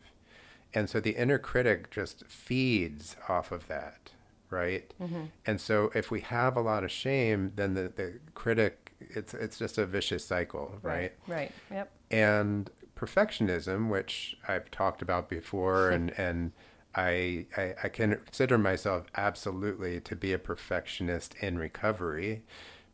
and 0.74 0.88
so 0.88 1.00
the 1.00 1.16
inner 1.16 1.38
critic 1.38 1.90
just 1.90 2.24
feeds 2.26 3.16
off 3.28 3.52
of 3.52 3.68
that 3.68 4.10
right 4.50 4.92
mm-hmm. 5.00 5.24
and 5.46 5.60
so 5.60 5.90
if 5.94 6.10
we 6.10 6.20
have 6.20 6.56
a 6.56 6.60
lot 6.60 6.84
of 6.84 6.90
shame 6.90 7.52
then 7.56 7.74
the, 7.74 7.92
the 7.96 8.14
critic 8.34 8.92
it's 9.00 9.34
it's 9.34 9.58
just 9.58 9.78
a 9.78 9.86
vicious 9.86 10.24
cycle 10.24 10.78
right 10.82 11.12
Right. 11.26 11.50
Yep. 11.70 11.90
and 12.10 12.70
perfectionism, 13.02 13.88
which 13.88 14.36
I've 14.46 14.70
talked 14.70 15.02
about 15.02 15.28
before, 15.28 15.90
and 15.90 16.10
and 16.18 16.52
I, 16.94 17.46
I 17.56 17.74
I 17.82 17.88
consider 17.88 18.58
myself 18.58 19.06
absolutely 19.16 20.00
to 20.00 20.16
be 20.16 20.32
a 20.32 20.38
perfectionist 20.38 21.34
in 21.40 21.58
recovery, 21.58 22.42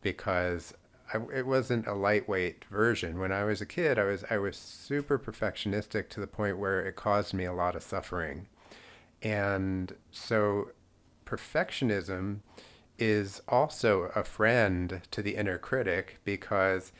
because 0.01 0.73
I, 1.13 1.17
it 1.33 1.47
wasn't 1.47 1.87
a 1.87 1.93
lightweight 1.93 2.65
version. 2.65 3.19
When 3.19 3.31
I 3.31 3.43
was 3.43 3.61
a 3.61 3.65
kid, 3.65 3.97
I 3.97 4.05
was 4.05 4.23
I 4.29 4.37
was 4.37 4.57
super 4.57 5.17
perfectionistic 5.17 6.09
to 6.09 6.19
the 6.19 6.27
point 6.27 6.59
where 6.59 6.81
it 6.85 6.95
caused 6.95 7.33
me 7.33 7.45
a 7.45 7.53
lot 7.53 7.75
of 7.75 7.83
suffering, 7.83 8.47
and 9.21 9.95
so 10.11 10.71
perfectionism 11.25 12.39
is 12.97 13.41
also 13.47 14.11
a 14.15 14.23
friend 14.23 15.01
to 15.11 15.21
the 15.21 15.35
inner 15.35 15.57
critic 15.57 16.19
because 16.25 16.91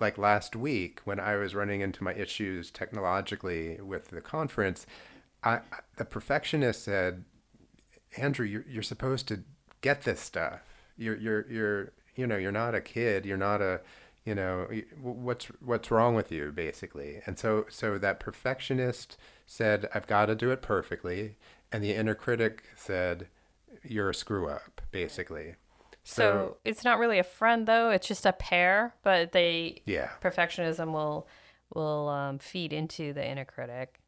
like 0.00 0.18
last 0.18 0.54
week 0.54 1.00
when 1.04 1.18
I 1.18 1.36
was 1.36 1.54
running 1.54 1.80
into 1.80 2.04
my 2.04 2.14
issues 2.14 2.70
technologically 2.70 3.80
with 3.80 4.08
the 4.08 4.20
conference, 4.20 4.86
I, 5.42 5.60
the 5.96 6.04
perfectionist 6.04 6.84
said, 6.84 7.24
Andrew, 8.16 8.46
you're, 8.46 8.64
you're 8.68 8.82
supposed 8.82 9.26
to 9.28 9.42
get 9.80 10.02
this 10.02 10.20
stuff. 10.20 10.60
You're, 10.96 11.16
you're, 11.16 11.50
you're, 11.50 11.92
you 12.18 12.26
know, 12.26 12.36
you're 12.36 12.52
not 12.52 12.74
a 12.74 12.80
kid. 12.80 13.24
You're 13.24 13.36
not 13.36 13.62
a, 13.62 13.80
you 14.24 14.34
know, 14.34 14.68
what's, 15.00 15.46
what's 15.64 15.90
wrong 15.90 16.14
with 16.14 16.30
you 16.32 16.52
basically. 16.52 17.20
And 17.24 17.38
so, 17.38 17.64
so 17.70 17.96
that 17.98 18.20
perfectionist 18.20 19.16
said, 19.46 19.88
I've 19.94 20.06
got 20.06 20.26
to 20.26 20.34
do 20.34 20.50
it 20.50 20.60
perfectly. 20.60 21.36
And 21.72 21.82
the 21.82 21.94
inner 21.94 22.14
critic 22.14 22.64
said, 22.76 23.28
you're 23.82 24.10
a 24.10 24.14
screw 24.14 24.48
up 24.48 24.80
basically. 24.90 25.54
So, 26.04 26.56
it's 26.64 26.84
not 26.84 26.98
really 26.98 27.18
a 27.18 27.24
friend 27.24 27.68
though; 27.68 27.90
it's 27.90 28.08
just 28.08 28.24
a 28.24 28.32
pair. 28.32 28.94
But 29.02 29.32
they 29.32 29.82
yeah. 29.84 30.08
perfectionism 30.22 30.92
will 30.92 31.28
will 31.74 32.08
um, 32.08 32.38
feed 32.38 32.72
into 32.72 33.12
the 33.12 33.26
inner 33.26 33.44
critic, 33.44 34.00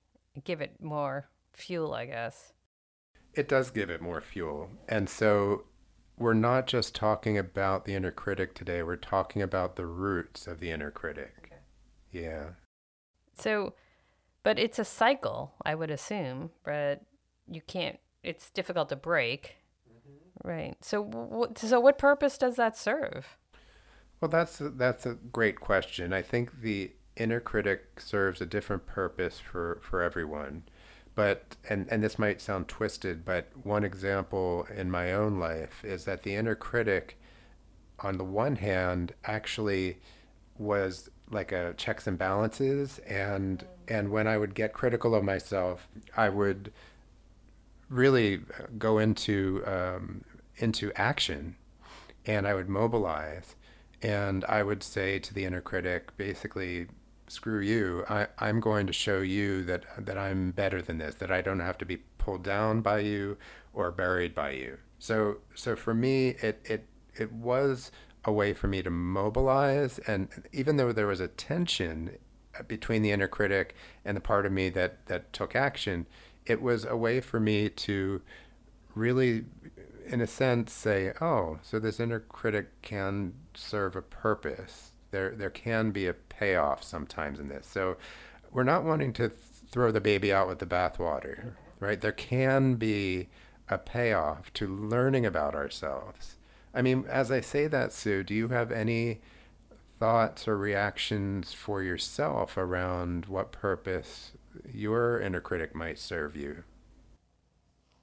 give 0.45 0.63
it 0.63 0.81
more 0.81 1.29
fuel, 1.53 1.93
I 1.93 2.07
guess. 2.07 2.55
It 3.35 3.49
does 3.49 3.71
give 3.71 3.91
it 3.91 4.01
more 4.01 4.23
fuel. 4.23 4.71
And 4.89 5.11
so 5.11 5.65
we're 6.21 6.35
not 6.35 6.67
just 6.67 6.95
talking 6.95 7.39
about 7.39 7.87
the 7.87 7.95
inner 7.95 8.11
critic 8.11 8.55
today, 8.55 8.83
we're 8.83 8.97
talking 8.97 9.41
about 9.41 9.77
the 9.77 9.87
roots 9.87 10.47
of 10.47 10.61
the 10.61 10.71
inner 10.71 10.91
critic. 10.91 11.51
Yeah. 12.13 12.51
So, 13.37 13.73
but 14.43 14.59
it's 14.59 14.79
a 14.79 14.85
cycle, 14.85 15.55
I 15.65 15.75
would 15.75 15.91
assume. 15.91 16.51
But 16.63 17.03
you 17.51 17.63
can't. 17.67 17.99
It's 18.23 18.51
difficult 18.51 18.91
to 18.91 18.97
break. 18.97 19.57
Mm-hmm. 19.89 20.49
Right. 20.49 20.77
So, 20.83 21.01
what? 21.03 21.59
So, 21.59 21.81
what 21.81 21.99
purpose 21.99 22.37
does 22.37 22.57
that 22.57 22.77
serve? 22.77 23.39
Well, 24.21 24.29
that's 24.29 24.61
a, 24.61 24.69
that's 24.69 25.07
a 25.07 25.15
great 25.15 25.59
question. 25.61 26.13
I 26.13 26.21
think 26.21 26.61
the 26.61 26.93
inner 27.17 27.41
critic 27.41 27.99
serves 27.99 28.41
a 28.41 28.47
different 28.47 28.87
purpose 28.87 29.39
for, 29.39 29.81
for 29.83 30.03
everyone. 30.03 30.65
But 31.21 31.57
and, 31.69 31.87
and 31.91 32.03
this 32.03 32.19
might 32.19 32.41
sound 32.41 32.67
twisted, 32.67 33.27
but 33.27 33.49
one 33.63 33.85
example 33.85 34.67
in 34.75 34.91
my 34.91 35.13
own 35.13 35.39
life 35.39 35.85
is 35.85 36.07
that 36.07 36.23
the 36.23 36.35
inner 36.35 36.55
critic 36.55 37.21
on 37.99 38.17
the 38.17 38.25
one 38.25 38.57
hand 38.57 39.13
actually 39.27 39.99
was 40.57 41.11
like 41.31 41.53
a 41.53 41.75
checks 41.77 42.07
and 42.07 42.17
balances 42.17 43.01
and 43.01 43.67
and 43.87 44.11
when 44.11 44.27
I 44.27 44.39
would 44.39 44.55
get 44.55 44.73
critical 44.73 45.15
of 45.15 45.23
myself, 45.23 45.89
I 46.17 46.31
would 46.31 46.73
really 47.91 48.41
go 48.79 48.97
into 48.97 49.63
um, 49.67 50.25
into 50.57 50.91
action 50.97 51.57
and 52.25 52.49
I 52.49 52.55
would 52.55 52.71
mobilize 52.71 53.57
and 54.01 54.43
I 54.47 54.63
would 54.63 54.83
say 54.83 55.19
to 55.19 55.35
the 55.35 55.45
inner 55.45 55.61
critic 55.61 56.17
basically 56.17 56.87
screw 57.31 57.61
you 57.61 58.05
I, 58.09 58.27
I'm 58.39 58.61
going 58.61 58.87
to 58.89 58.93
show 58.93 59.21
you 59.21 59.63
that 59.65 59.85
that 60.05 60.19
I'm 60.19 60.51
better 60.51 60.83
than 60.83 60.99
this 60.99 61.15
that 61.17 61.31
I 61.31 61.41
don't 61.41 61.61
have 61.61 61.79
to 61.79 61.85
be 61.85 61.99
pulled 62.19 62.43
down 62.43 62.81
by 62.81 63.01
you 63.01 63.39
or 63.73 63.91
buried 63.91 64.35
by 64.35 64.51
you. 64.51 64.79
So 64.99 65.39
so 65.55 65.77
for 65.77 65.95
me 65.95 66.31
it 66.43 66.61
it 66.65 66.87
it 67.15 67.33
was 67.33 67.91
a 68.25 68.33
way 68.33 68.53
for 68.53 68.69
me 68.69 68.83
to 68.83 68.91
mobilize 68.91 69.99
and 70.01 70.29
even 70.53 70.77
though 70.77 70.93
there 70.93 71.07
was 71.07 71.21
a 71.21 71.29
tension 71.29 72.19
between 72.67 73.03
the 73.03 73.11
inner 73.11 73.29
critic 73.29 73.75
and 74.05 74.17
the 74.17 74.21
part 74.21 74.45
of 74.45 74.53
me 74.53 74.69
that 74.69 75.07
that 75.07 75.33
took 75.33 75.57
action 75.57 76.07
it 76.45 76.61
was 76.61 76.85
a 76.85 76.97
way 76.97 77.21
for 77.21 77.41
me 77.41 77.69
to 77.69 78.21
really 78.95 79.45
in 80.07 80.21
a 80.21 80.27
sense 80.27 80.73
say 80.73 81.13
oh 81.21 81.59
so 81.63 81.79
this 81.79 82.01
inner 82.01 82.21
critic 82.21 82.83
can 82.83 83.33
serve 83.55 83.97
a 83.97 84.03
purpose 84.03 84.93
there 85.11 85.31
there 85.31 85.51
can 85.51 85.91
be 85.91 86.07
a 86.07 86.15
payoff 86.15 86.83
sometimes 86.83 87.39
in 87.39 87.49
this 87.49 87.67
so 87.67 87.97
we're 88.53 88.63
not 88.63 88.85
wanting 88.85 89.13
to 89.13 89.29
th- 89.29 89.41
throw 89.71 89.91
the 89.93 90.01
baby 90.01 90.33
out 90.33 90.49
with 90.49 90.59
the 90.59 90.67
bathwater 90.67 91.53
right 91.79 92.01
there 92.01 92.13
can 92.13 92.75
be 92.75 93.29
a 93.69 93.79
payoff 93.79 94.53
to 94.53 94.67
learning 94.67 95.25
about 95.25 95.55
ourselves 95.55 96.37
i 96.75 96.83
mean 96.83 97.05
as 97.09 97.31
i 97.31 97.41
say 97.41 97.67
that 97.67 97.93
sue 97.93 98.23
do 98.23 98.35
you 98.35 98.49
have 98.49 98.73
any 98.73 99.21
thoughts 100.01 100.49
or 100.49 100.57
reactions 100.57 101.53
for 101.53 101.83
yourself 101.83 102.57
around 102.57 103.27
what 103.27 103.53
purpose 103.53 104.33
your 104.73 105.21
inner 105.21 105.41
critic 105.41 105.75
might 105.75 105.99
serve 105.99 106.35
you? 106.35 106.65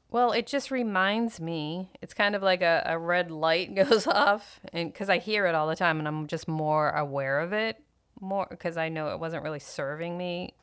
Well, 0.10 0.32
it 0.32 0.48
just 0.48 0.72
reminds 0.72 1.40
me. 1.40 1.90
It's 2.02 2.14
kind 2.14 2.36
of 2.36 2.42
like 2.42 2.62
a, 2.62 2.84
a 2.86 2.98
red 2.98 3.30
light 3.30 3.76
goes 3.90 4.08
off, 4.08 4.60
and 4.74 4.92
because 4.92 5.10
I 5.10 5.18
hear 5.18 5.46
it 5.48 5.56
all 5.56 5.68
the 5.68 5.76
time, 5.76 6.00
and 6.00 6.08
I'm 6.08 6.28
just 6.28 6.48
more 6.48 6.90
aware 6.92 7.40
of 7.40 7.54
it, 7.54 7.82
more 8.20 8.48
because 8.50 8.78
I 8.78 8.90
know 8.90 9.10
it 9.10 9.20
wasn't 9.20 9.44
really 9.44 9.60
serving 9.60 10.18
me 10.18 10.54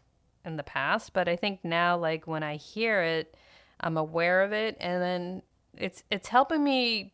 in 0.45 0.57
the 0.57 0.63
past. 0.63 1.13
But 1.13 1.29
I 1.29 1.37
think 1.37 1.61
now, 1.65 1.97
like 1.97 2.27
when 2.27 2.43
I 2.43 2.57
hear 2.57 3.03
it, 3.03 3.37
I'm 3.81 3.97
aware 3.97 4.43
of 4.43 4.53
it, 4.53 4.77
and 4.81 5.03
then 5.03 5.43
it's 5.77 6.03
it's 6.11 6.29
helping 6.29 6.65
me, 6.65 7.13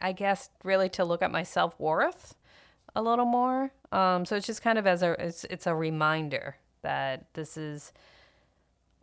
I 0.00 0.12
guess, 0.12 0.50
really 0.64 0.88
to 0.90 1.04
look 1.04 1.22
at 1.22 1.30
my 1.30 1.42
self 1.42 1.78
worth 1.78 2.34
a 2.94 3.02
little 3.02 3.26
more. 3.26 3.72
Um, 3.92 4.24
so 4.24 4.36
it's 4.36 4.46
just 4.46 4.62
kind 4.62 4.78
of 4.78 4.86
as 4.86 5.02
a 5.02 5.12
it's 5.24 5.44
it's 5.44 5.66
a 5.66 5.74
reminder 5.74 6.56
that 6.82 7.26
this 7.34 7.56
is 7.56 7.92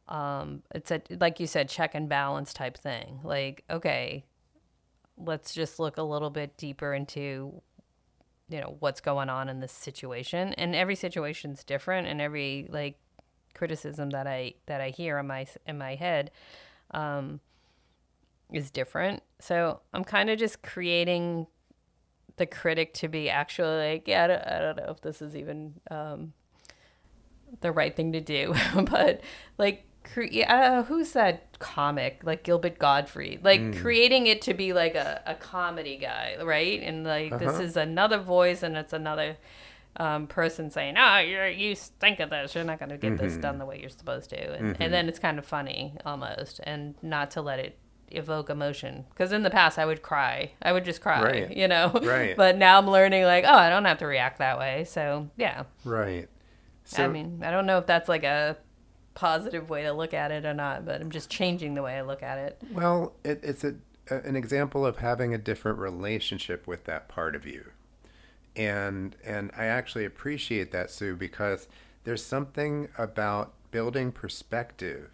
um 0.07 0.63
it's 0.73 0.91
a 0.91 1.01
like 1.19 1.39
you 1.39 1.47
said 1.47 1.67
check 1.69 1.95
and 1.95 2.09
balance 2.09 2.53
type 2.53 2.77
thing. 2.77 3.19
Like 3.23 3.63
okay 3.69 4.25
let's 5.17 5.53
just 5.53 5.79
look 5.79 5.97
a 5.97 6.03
little 6.03 6.29
bit 6.29 6.55
deeper 6.57 6.93
into 6.93 7.61
you 8.49 8.61
know 8.61 8.77
what's 8.79 9.01
going 9.01 9.29
on 9.29 9.49
in 9.49 9.59
this 9.59 9.71
situation. 9.71 10.53
And 10.53 10.75
every 10.75 10.95
situation's 10.95 11.63
different 11.63 12.07
and 12.07 12.21
every 12.21 12.67
like 12.69 12.97
criticism 13.53 14.11
that 14.11 14.27
i 14.27 14.53
that 14.67 14.81
i 14.81 14.91
hear 14.91 15.17
in 15.17 15.25
my 15.25 15.47
in 15.65 15.79
my 15.79 15.95
head 15.95 16.31
um 16.91 17.39
is 18.53 18.71
different. 18.71 19.23
So 19.39 19.81
i'm 19.93 20.03
kind 20.03 20.29
of 20.29 20.39
just 20.39 20.61
creating 20.61 21.47
the 22.37 22.45
critic 22.45 22.93
to 22.93 23.07
be 23.07 23.31
actually 23.31 23.93
like 23.93 24.07
yeah 24.07 24.25
i 24.25 24.27
don't, 24.27 24.47
I 24.47 24.59
don't 24.59 24.77
know 24.77 24.91
if 24.91 25.01
this 25.01 25.23
is 25.23 25.35
even 25.35 25.73
um 25.89 26.33
the 27.61 27.71
right 27.71 27.95
thing 27.95 28.11
to 28.13 28.21
do. 28.21 28.53
But 28.75 29.21
like 29.57 29.86
cre- 30.13 30.43
uh, 30.47 30.83
who's 30.83 31.11
that 31.13 31.57
comic 31.59 32.21
like 32.23 32.43
Gilbert 32.43 32.77
Gottfried 32.79 33.43
like 33.43 33.61
Mm. 33.61 33.81
creating 33.81 34.27
it 34.27 34.41
to 34.43 34.53
be 34.53 34.73
like 34.73 34.95
a, 34.95 35.21
a 35.25 35.35
comedy 35.35 35.97
guy 35.97 36.37
right 36.43 36.81
and 36.81 37.03
like 37.03 37.37
this 37.39 37.49
Uh-huh. 37.53 37.63
is 37.63 37.77
another 37.77 38.17
voice 38.19 38.63
and 38.63 38.77
it's 38.77 38.93
another 38.93 39.37
um, 39.99 40.27
person 40.27 40.69
saying 40.69 40.95
oh 40.97 41.17
you're 41.17 41.47
you 41.49 41.73
stink 41.73 42.19
of 42.19 42.29
this 42.29 42.53
you're 42.53 42.63
not 42.63 42.77
going 42.79 42.89
to 42.89 42.97
get 42.97 43.17
this 43.17 43.33
Mm-hmm. 43.33 43.41
done 43.41 43.57
the 43.57 43.65
way 43.65 43.79
you're 43.79 43.89
supposed 43.89 44.29
to 44.29 44.53
and, 44.53 44.77
and 44.79 44.93
then 44.93 45.07
it's 45.09 45.17
kind 45.19 45.39
of 45.39 45.45
funny 45.45 45.95
almost 46.05 46.59
and 46.63 46.93
not 47.01 47.31
to 47.31 47.41
let 47.41 47.57
it 47.59 47.77
evoke 48.11 48.49
emotion 48.49 49.03
because 49.09 49.31
in 49.33 49.41
the 49.43 49.49
past 49.49 49.77
I 49.79 49.85
would 49.85 50.01
cry 50.03 50.51
I 50.61 50.71
would 50.71 50.85
just 50.85 51.01
cry 51.01 51.21
Right. 51.23 51.57
you 51.57 51.67
know 51.67 51.91
Right. 52.03 52.37
but 52.43 52.55
now 52.57 52.77
I'm 52.77 52.87
learning 52.89 53.23
like 53.23 53.43
oh 53.47 53.53
I 53.55 53.69
don't 53.69 53.85
have 53.85 53.97
to 53.97 54.05
react 54.07 54.37
that 54.37 54.59
way 54.59 54.83
so 54.85 55.29
yeah 55.35 55.63
Right. 55.83 56.29
so, 56.85 57.03
I 57.03 57.07
mean, 57.09 57.41
I 57.43 57.51
don't 57.51 57.65
know 57.65 57.79
if 57.79 57.85
that's 57.87 58.07
like 58.07 58.23
a 58.23 58.55
positive 59.17 59.67
way 59.67 59.81
to 59.81 59.91
look 59.93 60.13
at 60.13 60.31
it 60.31 60.45
or 60.45 60.53
not, 60.53 60.85
but 60.85 61.01
I'm 61.01 61.09
just 61.09 61.27
changing 61.27 61.73
the 61.73 61.81
way 61.81 61.97
I 61.97 62.03
look 62.03 62.21
at 62.21 62.37
it. 62.37 62.61
Well, 62.71 63.13
it, 63.23 63.39
it's 63.41 63.63
a, 63.63 63.73
an 64.11 64.35
example 64.35 64.85
of 64.85 64.97
having 64.97 65.33
a 65.33 65.39
different 65.39 65.79
relationship 65.79 66.67
with 66.67 66.83
that 66.83 67.07
part 67.07 67.35
of 67.35 67.45
you. 67.45 67.71
And 68.55 69.15
and 69.25 69.51
I 69.57 69.65
actually 69.65 70.05
appreciate 70.05 70.71
that, 70.71 70.91
Sue, 70.91 71.15
because 71.15 71.67
there's 72.03 72.23
something 72.23 72.89
about 72.97 73.53
building 73.71 74.11
perspective 74.11 75.09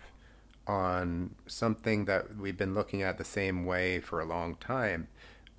on 0.67 1.35
something 1.47 2.03
that 2.05 2.35
we've 2.37 2.57
been 2.57 2.73
looking 2.73 3.01
at 3.01 3.17
the 3.17 3.23
same 3.23 3.65
way 3.65 3.99
for 4.01 4.19
a 4.19 4.25
long 4.25 4.55
time 4.55 5.07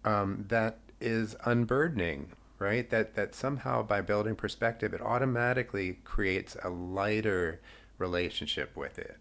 um, 0.05 0.45
that 0.49 0.79
is 1.01 1.35
unburdening, 1.47 2.33
right? 2.59 2.91
That 2.91 3.15
that 3.15 3.35
somehow 3.35 3.83
by 3.83 4.03
building 4.03 4.37
perspective, 4.37 4.93
it 4.93 5.01
automatically 5.01 5.99
creates 6.05 6.59
a 6.63 6.69
lighter 6.69 7.61
relationship 7.99 8.77
with 8.77 8.99
it. 8.99 9.17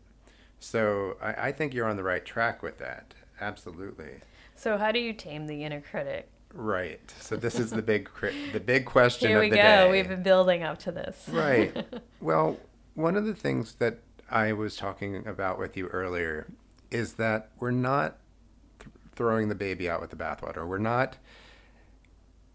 So 0.59 1.17
I, 1.21 1.47
I 1.47 1.51
think 1.51 1.73
you're 1.73 1.89
on 1.89 1.97
the 1.97 2.03
right 2.03 2.25
track 2.25 2.63
with 2.63 2.77
that. 2.79 3.13
Absolutely. 3.41 4.21
So, 4.55 4.77
how 4.77 4.91
do 4.91 4.99
you 4.99 5.13
tame 5.13 5.47
the 5.47 5.63
inner 5.63 5.81
critic? 5.81 6.29
Right. 6.53 7.11
So 7.19 7.35
this 7.35 7.59
is 7.59 7.71
the 7.71 7.81
big 7.93 8.09
the 8.53 8.59
big 8.59 8.85
question 8.85 9.29
Here 9.29 9.37
of 9.37 9.43
we 9.43 9.49
the 9.49 9.55
go. 9.57 9.61
day. 9.61 9.91
We've 9.91 10.07
been 10.07 10.23
building 10.23 10.63
up 10.63 10.79
to 10.79 10.91
this. 10.91 11.27
Right. 11.29 11.85
well, 12.21 12.57
one 12.93 13.15
of 13.15 13.25
the 13.25 13.33
things 13.33 13.73
that 13.75 13.99
I 14.29 14.53
was 14.53 14.75
talking 14.75 15.27
about 15.27 15.59
with 15.59 15.75
you 15.75 15.87
earlier 15.87 16.47
is 16.91 17.13
that 17.13 17.49
we're 17.59 17.71
not 17.71 18.17
th- 18.79 18.93
throwing 19.11 19.49
the 19.49 19.55
baby 19.55 19.89
out 19.89 19.99
with 19.99 20.11
the 20.11 20.15
bathwater. 20.15 20.67
We're 20.67 20.77
not 20.77 21.17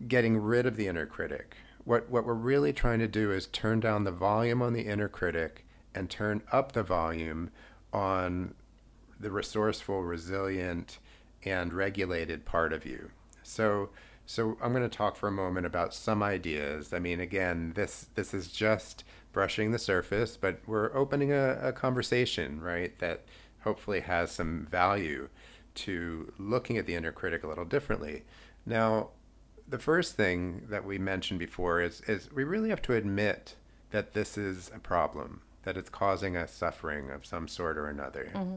getting 0.07 0.39
rid 0.39 0.65
of 0.65 0.77
the 0.77 0.87
inner 0.87 1.07
critic. 1.07 1.57
What 1.85 2.09
what 2.09 2.25
we're 2.25 2.35
really 2.35 2.73
trying 2.73 3.01
to 3.01 3.09
do 3.09 3.33
is 3.33 3.47
turn 3.49 3.81
down 3.81 4.05
the 4.05 4.13
volume 4.13 4.63
on 4.63 4.73
the 4.73 4.83
inner 4.83 5.09
critic 5.09 5.67
and 5.99 6.09
turn 6.09 6.43
up 6.53 6.73
the 6.73 6.83
volume 6.85 7.51
on 7.93 8.55
the 9.19 9.31
resourceful, 9.31 10.03
resilient, 10.05 10.99
and 11.45 11.73
regulated 11.73 12.45
part 12.45 12.73
of 12.73 12.87
you. 12.87 13.11
So 13.43 13.91
so 14.25 14.59
I'm 14.63 14.73
going 14.73 14.89
to 14.89 14.95
talk 14.95 15.17
for 15.17 15.27
a 15.27 15.33
moment 15.33 15.65
about 15.65 15.95
some 15.95 16.23
ideas. 16.23 16.93
I 16.93 16.99
mean, 16.99 17.19
again, 17.19 17.73
this 17.75 18.07
this 18.15 18.33
is 18.33 18.49
just 18.49 19.03
brushing 19.33 19.73
the 19.73 19.79
surface, 19.79 20.37
but 20.37 20.61
we're 20.67 20.95
opening 20.95 21.33
a, 21.33 21.59
a 21.63 21.73
conversation, 21.73 22.61
right? 22.61 22.97
That 22.99 23.25
hopefully 23.61 24.01
has 24.01 24.31
some 24.31 24.67
value 24.71 25.29
to 25.77 26.33
looking 26.39 26.77
at 26.77 26.87
the 26.87 26.95
inner 26.95 27.13
critic 27.13 27.43
a 27.43 27.49
little 27.49 27.65
differently. 27.65 28.25
Now, 28.67 29.09
the 29.67 29.79
first 29.79 30.15
thing 30.15 30.67
that 30.69 30.85
we 30.85 30.99
mentioned 30.99 31.41
before 31.41 31.81
is 31.81 32.03
is 32.03 32.31
we 32.33 32.45
really 32.45 32.69
have 32.69 32.83
to 32.83 32.95
admit 32.95 33.57
that 33.91 34.13
this 34.13 34.39
is 34.39 34.71
a 34.75 34.79
problem, 34.79 35.41
that 35.69 35.77
it's 35.77 35.91
causing 35.91 36.35
us 36.35 36.51
suffering 36.51 37.11
of 37.11 37.27
some 37.27 37.47
sort 37.47 37.77
or 37.77 37.89
another. 37.89 38.33
Mm-hmm. 38.35 38.57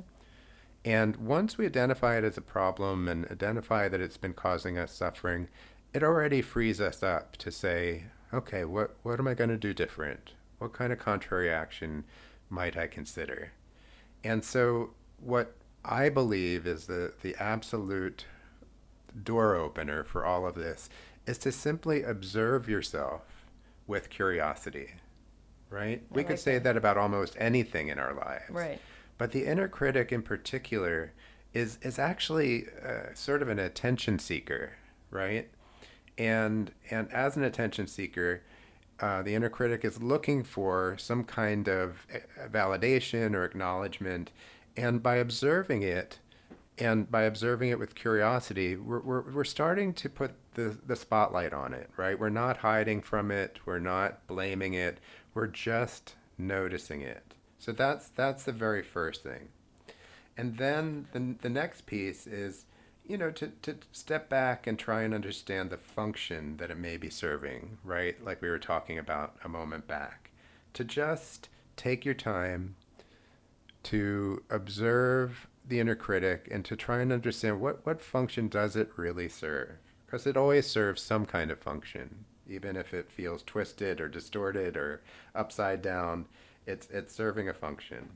And 0.86 1.18
once 1.18 1.58
we 1.58 1.66
identify 1.66 2.18
it 2.18 2.24
as 2.24 2.38
a 2.38 2.42
problem 2.42 3.10
and 3.10 3.30
identify 3.30 3.90
that 3.90 4.00
it's 4.00 4.16
been 4.16 4.34
causing 4.34 4.78
us 4.78 4.94
suffering, 4.94 5.50
it 5.94 6.04
already 6.04 6.42
frees 6.42 6.80
us 6.80 7.04
up 7.04 7.36
to 7.36 7.52
say, 7.52 8.06
okay, 8.34 8.64
what, 8.64 8.96
what 9.04 9.20
am 9.20 9.28
I 9.28 9.34
going 9.34 9.50
to 9.50 9.58
do 9.58 9.74
different? 9.74 10.32
What 10.60 10.72
kind 10.72 10.94
of 10.94 11.00
contrary 11.00 11.52
action 11.52 12.06
might 12.50 12.78
I 12.78 12.88
consider? 12.88 13.52
And 14.24 14.42
so, 14.42 14.92
what 15.20 15.54
I 15.84 16.08
believe 16.08 16.66
is 16.66 16.88
the, 16.88 17.12
the 17.22 17.36
absolute 17.44 18.24
door 19.22 19.56
opener 19.56 20.06
for 20.06 20.24
all 20.24 20.48
of 20.48 20.56
this 20.56 20.90
is 21.28 21.38
to 21.40 21.52
simply 21.52 22.04
observe 22.04 22.70
yourself 22.70 23.24
with 23.86 24.10
curiosity, 24.10 24.92
right? 25.72 26.04
we 26.12 26.24
could 26.24 26.38
say 26.38 26.54
that. 26.54 26.64
that 26.64 26.78
about 26.78 26.98
almost 26.98 27.36
anything 27.40 27.88
in 27.88 27.98
our 27.98 28.14
lives. 28.14 28.50
Right. 28.50 28.80
But 29.18 29.32
the 29.32 29.46
inner 29.46 29.68
critic 29.68 30.12
in 30.12 30.22
particular 30.22 31.14
is 31.54 31.80
is 31.82 31.98
actually 31.98 32.66
uh, 32.86 33.14
sort 33.14 33.42
of 33.42 33.50
an 33.50 33.60
attention 33.60 34.20
seeker, 34.20 34.74
right? 35.10 35.50
And 36.18 36.72
and 36.90 37.12
as 37.12 37.38
an 37.38 37.44
attention 37.44 37.88
seeker, 37.88 38.44
uh, 39.00 39.22
the 39.24 39.34
inner 39.34 39.50
critic 39.50 39.84
is 39.84 40.02
looking 40.02 40.44
for 40.44 40.96
some 40.98 41.24
kind 41.24 41.68
of 41.68 42.06
uh, 42.14 42.48
validation 42.48 43.34
or 43.34 43.44
acknowledgement, 43.44 44.32
and 44.78 45.02
by 45.02 45.16
observing 45.16 45.84
it, 45.84 46.20
and 46.78 47.10
by 47.10 47.24
observing 47.24 47.70
it 47.70 47.80
with 47.80 47.96
curiosity, 47.96 48.76
we're, 48.76 49.02
we're, 49.02 49.22
we're 49.32 49.44
starting 49.44 49.94
to 49.94 50.10
put 50.10 50.32
the, 50.56 50.78
the 50.86 50.96
spotlight 50.96 51.54
on 51.54 51.74
it, 51.74 51.90
right? 51.98 52.20
We're 52.20 52.30
not 52.30 52.58
hiding 52.58 53.02
from 53.02 53.32
it. 53.32 53.60
We're 53.66 53.80
not 53.80 54.26
blaming 54.28 54.74
it. 54.74 55.00
We're 55.34 55.48
just 55.48 56.16
noticing 56.38 57.02
it. 57.02 57.34
So 57.60 57.72
that's, 57.72 58.10
that's 58.10 58.44
the 58.44 58.52
very 58.52 58.84
first 58.84 59.24
thing. 59.24 59.50
And 60.38 60.58
then 60.58 61.08
the, 61.12 61.36
the 61.42 61.50
next 61.50 61.86
piece 61.86 62.26
is, 62.26 62.66
you 63.06 63.18
know, 63.18 63.32
to, 63.32 63.52
to 63.64 63.76
step 63.92 64.30
back 64.30 64.66
and 64.66 64.80
try 64.80 65.04
and 65.04 65.14
understand 65.14 65.70
the 65.70 65.78
function 65.78 66.58
that 66.58 66.72
it 66.72 66.78
may 66.78 66.98
be 66.98 67.10
serving, 67.10 67.78
right? 67.84 68.24
Like 68.24 68.42
we 68.42 68.50
were 68.50 68.60
talking 68.60 68.98
about 68.98 69.36
a 69.44 69.50
moment 69.50 69.88
back. 69.88 70.32
To 70.74 70.84
just 70.84 71.50
take 71.76 72.06
your 72.06 72.14
time 72.14 72.76
to 73.84 74.44
observe 74.50 75.48
the 75.68 75.80
inner 75.80 75.96
critic 75.96 76.48
and 76.52 76.64
to 76.66 76.76
try 76.76 77.02
and 77.02 77.12
understand 77.12 77.60
what, 77.60 77.86
what 77.86 78.02
function 78.02 78.48
does 78.48 78.76
it 78.76 78.92
really 78.96 79.30
serve 79.30 79.78
because 80.06 80.28
it 80.28 80.36
always 80.36 80.68
serves 80.68 81.02
some 81.02 81.26
kind 81.26 81.52
of 81.52 81.60
function 81.60 82.26
even 82.52 82.76
if 82.76 82.94
it 82.94 83.12
feels 83.12 83.44
twisted 83.44 84.02
or 84.02 84.08
distorted 84.08 84.76
or 84.78 85.02
upside 85.34 85.82
down 85.82 86.26
it's 86.66 86.88
it's 86.90 87.14
serving 87.14 87.50
a 87.50 87.54
function 87.54 88.10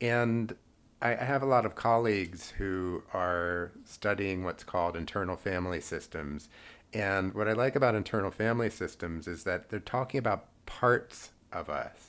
and 0.00 0.54
I 1.00 1.14
have 1.14 1.42
a 1.42 1.46
lot 1.46 1.66
of 1.66 1.74
colleagues 1.74 2.50
who 2.56 3.02
are 3.12 3.70
studying 3.84 4.44
what's 4.44 4.64
called 4.64 4.96
internal 4.96 5.36
family 5.36 5.80
systems. 5.80 6.48
And 6.94 7.34
what 7.34 7.48
I 7.48 7.52
like 7.52 7.76
about 7.76 7.94
internal 7.94 8.30
family 8.30 8.70
systems 8.70 9.28
is 9.28 9.44
that 9.44 9.68
they're 9.68 9.78
talking 9.78 10.18
about 10.18 10.46
parts 10.64 11.30
of 11.52 11.68
us. 11.68 12.08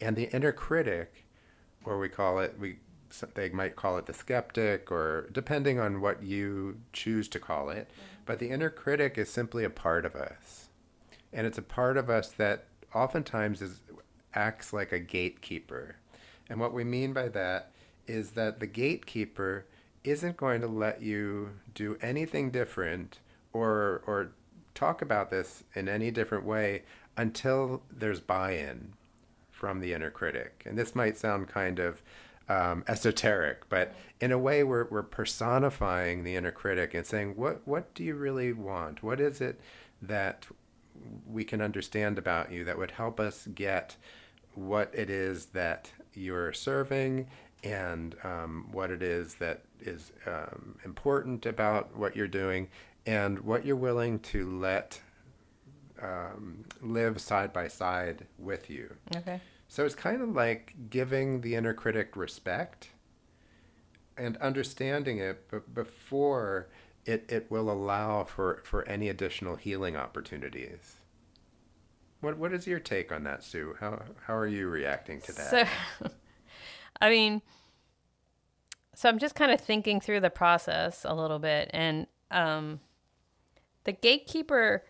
And 0.00 0.14
the 0.14 0.34
inner 0.34 0.52
critic, 0.52 1.24
or 1.84 1.98
we 1.98 2.08
call 2.08 2.38
it, 2.38 2.56
we 2.58 2.76
they 3.34 3.50
might 3.50 3.76
call 3.76 3.98
it 3.98 4.06
the 4.06 4.14
skeptic, 4.14 4.90
or 4.90 5.28
depending 5.32 5.78
on 5.78 6.00
what 6.00 6.22
you 6.22 6.78
choose 6.94 7.28
to 7.28 7.38
call 7.38 7.68
it, 7.68 7.90
but 8.24 8.38
the 8.38 8.48
inner 8.48 8.70
critic 8.70 9.18
is 9.18 9.28
simply 9.28 9.64
a 9.64 9.70
part 9.70 10.06
of 10.06 10.14
us. 10.14 10.68
And 11.32 11.46
it's 11.46 11.58
a 11.58 11.62
part 11.62 11.96
of 11.96 12.10
us 12.10 12.30
that 12.32 12.64
oftentimes 12.94 13.62
is 13.62 13.80
acts 14.34 14.72
like 14.72 14.92
a 14.92 14.98
gatekeeper. 14.98 15.96
And 16.48 16.60
what 16.60 16.72
we 16.72 16.84
mean 16.84 17.12
by 17.12 17.28
that 17.28 17.70
is 18.06 18.32
that 18.32 18.60
the 18.60 18.66
gatekeeper 18.66 19.66
isn't 20.04 20.36
going 20.36 20.60
to 20.60 20.66
let 20.66 21.02
you 21.02 21.50
do 21.74 21.96
anything 22.02 22.50
different 22.50 23.20
or 23.52 24.02
or 24.06 24.32
talk 24.74 25.02
about 25.02 25.30
this 25.30 25.64
in 25.74 25.88
any 25.88 26.10
different 26.10 26.44
way 26.44 26.82
until 27.16 27.82
there's 27.90 28.20
buy-in 28.20 28.94
from 29.50 29.80
the 29.80 29.92
inner 29.92 30.10
critic. 30.10 30.62
And 30.66 30.78
this 30.78 30.94
might 30.94 31.16
sound 31.18 31.48
kind 31.48 31.78
of 31.78 32.02
um, 32.48 32.84
esoteric, 32.88 33.68
but 33.68 33.94
in 34.20 34.32
a 34.32 34.38
way, 34.38 34.64
we're, 34.64 34.86
we're 34.90 35.02
personifying 35.02 36.24
the 36.24 36.36
inner 36.36 36.50
critic 36.50 36.94
and 36.94 37.06
saying, 37.06 37.36
what, 37.36 37.60
what 37.66 37.94
do 37.94 38.02
you 38.02 38.14
really 38.14 38.52
want? 38.52 39.02
What 39.02 39.20
is 39.20 39.40
it 39.40 39.60
that 40.00 40.46
we 41.26 41.44
can 41.44 41.60
understand 41.60 42.18
about 42.18 42.52
you 42.52 42.64
that 42.64 42.78
would 42.78 42.90
help 42.92 43.20
us 43.20 43.46
get 43.54 43.96
what 44.54 44.90
it 44.94 45.10
is 45.10 45.46
that 45.46 45.90
you're 46.14 46.52
serving 46.52 47.26
and 47.64 48.16
um, 48.24 48.68
what 48.72 48.90
it 48.90 49.02
is 49.02 49.36
that 49.36 49.62
is 49.80 50.12
um, 50.26 50.76
important 50.84 51.46
about 51.46 51.96
what 51.96 52.16
you're 52.16 52.28
doing 52.28 52.68
and 53.06 53.38
what 53.40 53.64
you're 53.64 53.76
willing 53.76 54.18
to 54.18 54.58
let 54.58 55.00
um, 56.00 56.64
live 56.80 57.20
side 57.20 57.52
by 57.52 57.68
side 57.68 58.26
with 58.38 58.68
you. 58.68 58.94
Okay. 59.16 59.40
So 59.68 59.84
it's 59.84 59.94
kind 59.94 60.20
of 60.20 60.30
like 60.30 60.74
giving 60.90 61.40
the 61.40 61.54
inner 61.54 61.72
critic 61.72 62.16
respect 62.16 62.90
and 64.18 64.36
understanding 64.38 65.18
it 65.18 65.46
but 65.50 65.72
before 65.74 66.68
it, 67.04 67.24
it 67.28 67.50
will 67.50 67.70
allow 67.70 68.24
for, 68.24 68.62
for 68.64 68.86
any 68.88 69.08
additional 69.08 69.56
healing 69.56 69.96
opportunities. 69.96 70.96
What 72.22 72.38
what 72.38 72.52
is 72.52 72.68
your 72.68 72.78
take 72.78 73.10
on 73.10 73.24
that, 73.24 73.42
Sue? 73.42 73.74
How 73.80 74.00
how 74.26 74.36
are 74.36 74.46
you 74.46 74.68
reacting 74.68 75.20
to 75.22 75.32
that? 75.32 75.50
So, 75.50 76.08
I 77.00 77.10
mean, 77.10 77.42
so 78.94 79.08
I'm 79.08 79.18
just 79.18 79.34
kind 79.34 79.50
of 79.50 79.60
thinking 79.60 80.00
through 80.00 80.20
the 80.20 80.30
process 80.30 81.04
a 81.04 81.14
little 81.14 81.40
bit, 81.40 81.68
and 81.74 82.06
um, 82.30 82.78
the 83.84 83.92
gatekeeper. 83.92 84.84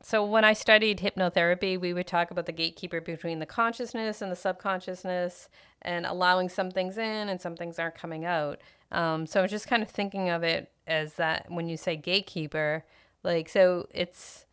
So 0.00 0.24
when 0.24 0.44
I 0.44 0.54
studied 0.54 1.00
hypnotherapy, 1.00 1.80
we 1.80 1.92
would 1.92 2.06
talk 2.06 2.30
about 2.30 2.46
the 2.46 2.52
gatekeeper 2.52 3.00
between 3.00 3.38
the 3.38 3.46
consciousness 3.46 4.22
and 4.22 4.32
the 4.32 4.36
subconsciousness, 4.36 5.50
and 5.82 6.06
allowing 6.06 6.48
some 6.48 6.70
things 6.70 6.96
in 6.96 7.28
and 7.28 7.38
some 7.38 7.54
things 7.54 7.78
aren't 7.78 7.94
coming 7.94 8.24
out. 8.24 8.62
Um, 8.94 9.26
so 9.26 9.42
I'm 9.42 9.48
just 9.48 9.66
kind 9.66 9.82
of 9.82 9.90
thinking 9.90 10.30
of 10.30 10.42
it 10.42 10.70
as 10.86 11.14
that 11.14 11.46
when 11.50 11.68
you 11.68 11.76
say 11.76 11.96
gatekeeper, 11.96 12.84
like 13.22 13.48
so 13.48 13.88
it's 13.92 14.46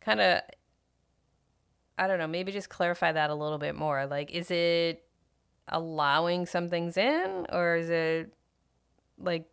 kind 0.00 0.20
of 0.20 0.40
I 1.98 2.06
don't 2.06 2.18
know, 2.18 2.26
maybe 2.26 2.52
just 2.52 2.68
clarify 2.68 3.12
that 3.12 3.30
a 3.30 3.34
little 3.34 3.58
bit 3.58 3.74
more. 3.74 4.06
Like, 4.06 4.30
is 4.30 4.50
it 4.50 5.04
allowing 5.68 6.46
some 6.46 6.68
things 6.68 6.96
in, 6.96 7.46
or 7.52 7.76
is 7.76 7.90
it 7.90 8.32
like, 9.18 9.44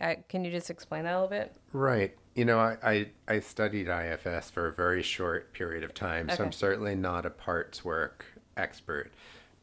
I, 0.00 0.16
can 0.28 0.44
you 0.44 0.50
just 0.50 0.70
explain 0.70 1.04
that 1.04 1.14
a 1.14 1.20
little 1.20 1.28
bit? 1.28 1.56
Right. 1.72 2.14
You 2.34 2.44
know, 2.44 2.58
I, 2.58 2.76
I, 2.82 3.06
I 3.26 3.40
studied 3.40 3.88
IFS 3.88 4.50
for 4.50 4.66
a 4.66 4.72
very 4.72 5.02
short 5.02 5.52
period 5.52 5.84
of 5.84 5.94
time, 5.94 6.26
okay. 6.26 6.36
so 6.36 6.44
I'm 6.44 6.52
certainly 6.52 6.94
not 6.94 7.24
a 7.24 7.30
parts 7.30 7.84
work 7.84 8.26
expert. 8.56 9.12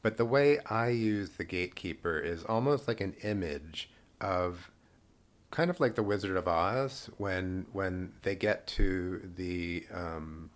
But 0.01 0.17
the 0.17 0.25
way 0.25 0.59
I 0.65 0.89
use 0.89 1.31
the 1.31 1.43
gatekeeper 1.43 2.17
is 2.17 2.43
almost 2.43 2.87
like 2.87 3.01
an 3.01 3.13
image 3.23 3.89
of 4.19 4.71
kind 5.51 5.69
of 5.69 5.79
like 5.79 5.95
the 5.95 6.03
Wizard 6.03 6.37
of 6.37 6.47
Oz 6.47 7.09
when 7.17 7.65
when 7.71 8.13
they 8.23 8.35
get 8.35 8.65
to 8.67 9.29
the 9.35 9.85
um, 9.93 10.49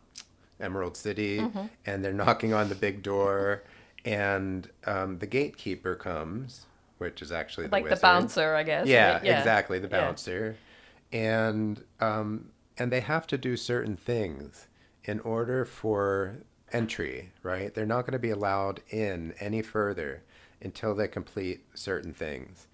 Emerald 0.59 0.97
City, 0.97 1.39
mm-hmm. 1.39 1.65
and 1.85 2.03
they're 2.03 2.13
knocking 2.13 2.53
on 2.53 2.69
the 2.69 2.75
big 2.75 3.03
door, 3.03 3.63
and 4.03 4.69
um, 4.85 5.19
the 5.19 5.27
gatekeeper 5.27 5.95
comes, 5.95 6.65
which 6.97 7.21
is 7.21 7.31
actually 7.31 7.67
the 7.67 7.71
like 7.71 7.83
wizard. 7.83 7.99
the 7.99 8.01
bouncer, 8.01 8.55
I 8.55 8.63
guess. 8.63 8.87
Yeah, 8.87 9.13
right? 9.13 9.23
yeah. 9.23 9.37
exactly, 9.37 9.79
the 9.79 9.87
bouncer, 9.87 10.55
yeah. 11.11 11.19
and 11.19 11.83
um, 11.99 12.49
and 12.77 12.91
they 12.91 13.01
have 13.01 13.27
to 13.27 13.37
do 13.37 13.57
certain 13.57 13.97
things 13.97 14.67
in 15.03 15.19
order 15.19 15.65
for 15.65 16.37
entry. 16.71 17.31
Right, 17.43 17.73
they're 17.73 17.85
not 17.85 18.01
going 18.01 18.13
to 18.13 18.19
be 18.19 18.31
allowed 18.31 18.81
in 18.89 19.33
any 19.39 19.61
further 19.61 20.23
until 20.61 20.95
they 20.95 21.07
complete 21.07 21.65
certain 21.73 22.13
things. 22.13 22.67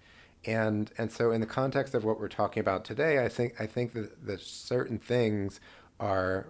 And 0.44 0.90
and 0.98 1.12
so 1.12 1.30
in 1.30 1.40
the 1.40 1.46
context 1.46 1.94
of 1.94 2.04
what 2.04 2.18
we're 2.18 2.28
talking 2.28 2.60
about 2.60 2.84
today, 2.84 3.24
I 3.24 3.28
think 3.28 3.60
I 3.60 3.66
think 3.66 3.92
that 3.92 4.26
the 4.26 4.38
certain 4.38 4.98
things 4.98 5.60
are 6.00 6.48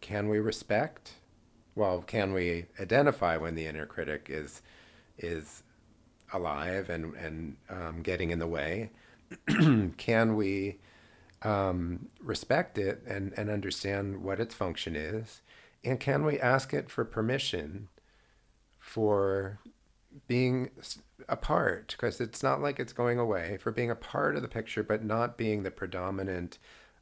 can 0.00 0.28
we 0.28 0.38
respect? 0.38 1.14
Well, 1.74 2.02
can 2.02 2.32
we 2.32 2.66
identify 2.78 3.36
when 3.36 3.54
the 3.54 3.66
inner 3.66 3.86
critic 3.86 4.26
is 4.28 4.62
is 5.18 5.62
alive 6.32 6.90
and 6.90 7.14
and 7.14 7.56
um, 7.68 8.02
getting 8.02 8.30
in 8.30 8.38
the 8.38 8.46
way? 8.46 8.90
can 9.96 10.36
we 10.36 10.78
um, 11.42 12.08
respect 12.22 12.78
it 12.78 13.02
and 13.06 13.32
and 13.36 13.50
understand 13.50 14.22
what 14.22 14.38
its 14.40 14.54
function 14.54 14.94
is? 14.94 15.40
And 15.84 15.98
can 15.98 16.24
we 16.24 16.38
ask 16.38 16.72
it 16.72 16.90
for 16.90 17.04
permission 17.04 17.88
for 18.78 19.58
being 20.28 20.70
a 21.28 21.36
part? 21.36 21.92
Because 21.92 22.20
it's 22.20 22.42
not 22.42 22.60
like 22.60 22.78
it's 22.78 22.92
going 22.92 23.18
away. 23.18 23.58
For 23.60 23.72
being 23.72 23.90
a 23.90 23.96
part 23.96 24.36
of 24.36 24.42
the 24.42 24.48
picture, 24.48 24.82
but 24.82 25.04
not 25.04 25.36
being 25.36 25.62
the 25.62 25.70
predominant 25.70 26.58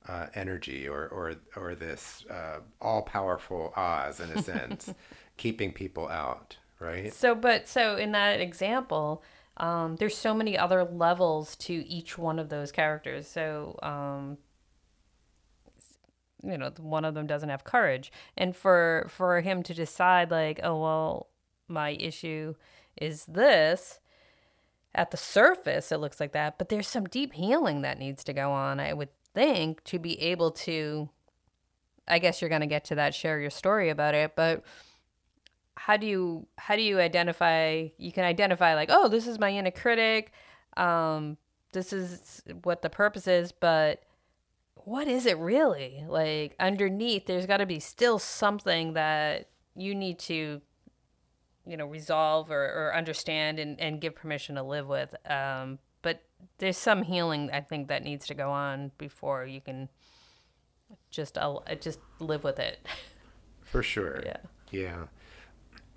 uh, 0.09 0.27
energy 0.35 0.89
or 0.89 1.09
or 1.09 1.35
or 1.57 1.75
this 1.75 2.25
uh, 2.31 2.61
all 2.81 3.03
powerful 3.03 3.73
Oz 3.77 4.21
in 4.21 4.31
a 4.31 4.43
sense, 4.43 4.93
keeping 5.37 5.73
people 5.73 6.09
out, 6.09 6.57
right? 6.79 7.13
So, 7.13 7.35
but 7.35 7.69
so 7.69 7.97
in 7.97 8.13
that 8.13 8.41
example, 8.41 9.23
um, 9.59 9.97
there's 9.97 10.17
so 10.17 10.33
many 10.35 10.57
other 10.57 10.85
levels 10.85 11.55
to 11.57 11.75
each 11.87 12.17
one 12.17 12.39
of 12.39 12.49
those 12.49 12.73
characters. 12.73 13.29
So, 13.29 13.79
um, 13.83 14.39
you 16.43 16.59
know, 16.59 16.71
one 16.79 17.05
of 17.05 17.15
them 17.15 17.27
doesn't 17.27 17.49
have 17.49 17.65
courage, 17.65 18.13
and 18.37 18.55
for 18.55 19.07
for 19.09 19.41
him 19.41 19.63
to 19.65 19.75
decide 19.75 20.31
like, 20.31 20.61
oh 20.63 20.81
well, 20.81 21.29
my 21.69 21.91
issue 21.91 22.55
is 22.97 23.25
this 23.27 24.01
at 24.93 25.13
the 25.13 25.17
surface 25.17 25.93
it 25.93 25.99
looks 25.99 26.19
like 26.19 26.33
that 26.33 26.59
but 26.59 26.69
there's 26.69 26.89
some 26.89 27.05
deep 27.05 27.33
healing 27.35 27.83
that 27.83 27.97
needs 27.97 28.25
to 28.25 28.33
go 28.33 28.51
on 28.51 28.81
i 28.81 28.93
would 28.93 29.09
think 29.33 29.83
to 29.85 30.01
be 30.01 30.21
able 30.21 30.51
to 30.51 31.09
I 32.11 32.19
guess 32.19 32.41
you're 32.41 32.51
going 32.51 32.61
to 32.61 32.67
get 32.67 32.85
to 32.87 32.97
that 32.97 33.15
share 33.15 33.41
your 33.41 33.51
story 33.51 33.89
about 33.89 34.15
it, 34.15 34.35
but 34.35 34.65
how 35.77 35.97
do 35.97 36.07
you 36.07 36.47
how 36.59 36.77
do 36.77 36.83
you 36.83 36.99
identify 36.99 37.89
you 37.97 38.13
can 38.13 38.25
identify 38.25 38.75
like, 38.75 38.91
"Oh, 38.93 39.09
this 39.09 39.27
is 39.27 39.39
my 39.39 39.51
inner 39.51 39.71
critic. 39.71 40.33
Um 40.77 41.39
this 41.73 41.93
is 41.93 42.43
what 42.65 42.83
the 42.83 42.91
purpose 42.91 43.29
is, 43.29 43.53
but 43.53 44.03
what 44.85 45.09
is 45.09 45.27
it 45.27 45.39
really? 45.39 46.05
Like 46.09 46.55
underneath 46.61 47.27
there's 47.27 47.47
got 47.47 47.59
to 47.59 47.67
be 47.67 47.81
still 47.81 48.19
something 48.19 48.95
that 48.95 49.49
you 49.75 49.95
need 49.95 50.19
to 50.21 50.61
you 51.67 51.77
know 51.77 51.87
resolve 51.87 52.51
or, 52.51 52.65
or 52.65 52.95
understand 52.95 53.59
and, 53.59 53.79
and 53.81 54.01
give 54.01 54.15
permission 54.15 54.57
to 54.57 54.63
live 54.63 54.89
with 54.89 55.15
um, 55.31 55.79
but 56.03 56.23
there's 56.59 56.77
some 56.77 57.03
healing 57.03 57.51
I 57.53 57.61
think 57.61 57.89
that 57.89 58.03
needs 58.03 58.27
to 58.29 58.35
go 58.35 58.51
on 58.51 58.91
before 58.99 59.45
you 59.47 59.61
can 59.61 59.89
just 61.11 61.39
uh, 61.39 61.59
just 61.81 62.01
live 62.19 62.45
with 62.45 62.59
it. 62.59 62.87
For 63.63 63.83
sure. 63.83 64.23
Yeah. 64.25 64.37
Yeah. 64.71 65.05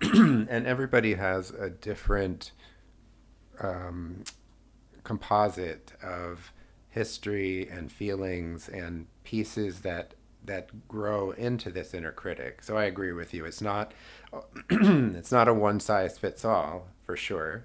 and 0.00 0.66
everybody 0.66 1.14
has 1.14 1.50
a 1.50 1.70
different 1.70 2.52
um, 3.60 4.24
composite 5.02 5.92
of 6.02 6.52
history 6.94 7.68
and 7.68 7.90
feelings 7.90 8.68
and 8.68 9.06
pieces 9.24 9.80
that 9.80 10.14
that 10.44 10.88
grow 10.88 11.32
into 11.32 11.70
this 11.70 11.92
inner 11.94 12.12
critic. 12.12 12.62
So 12.62 12.76
I 12.76 12.84
agree 12.84 13.12
with 13.12 13.34
you. 13.34 13.44
It's 13.44 13.60
not 13.60 13.92
it's 14.70 15.32
not 15.32 15.48
a 15.48 15.54
one 15.54 15.80
size 15.80 16.16
fits 16.18 16.44
all 16.44 16.86
for 17.02 17.16
sure. 17.16 17.64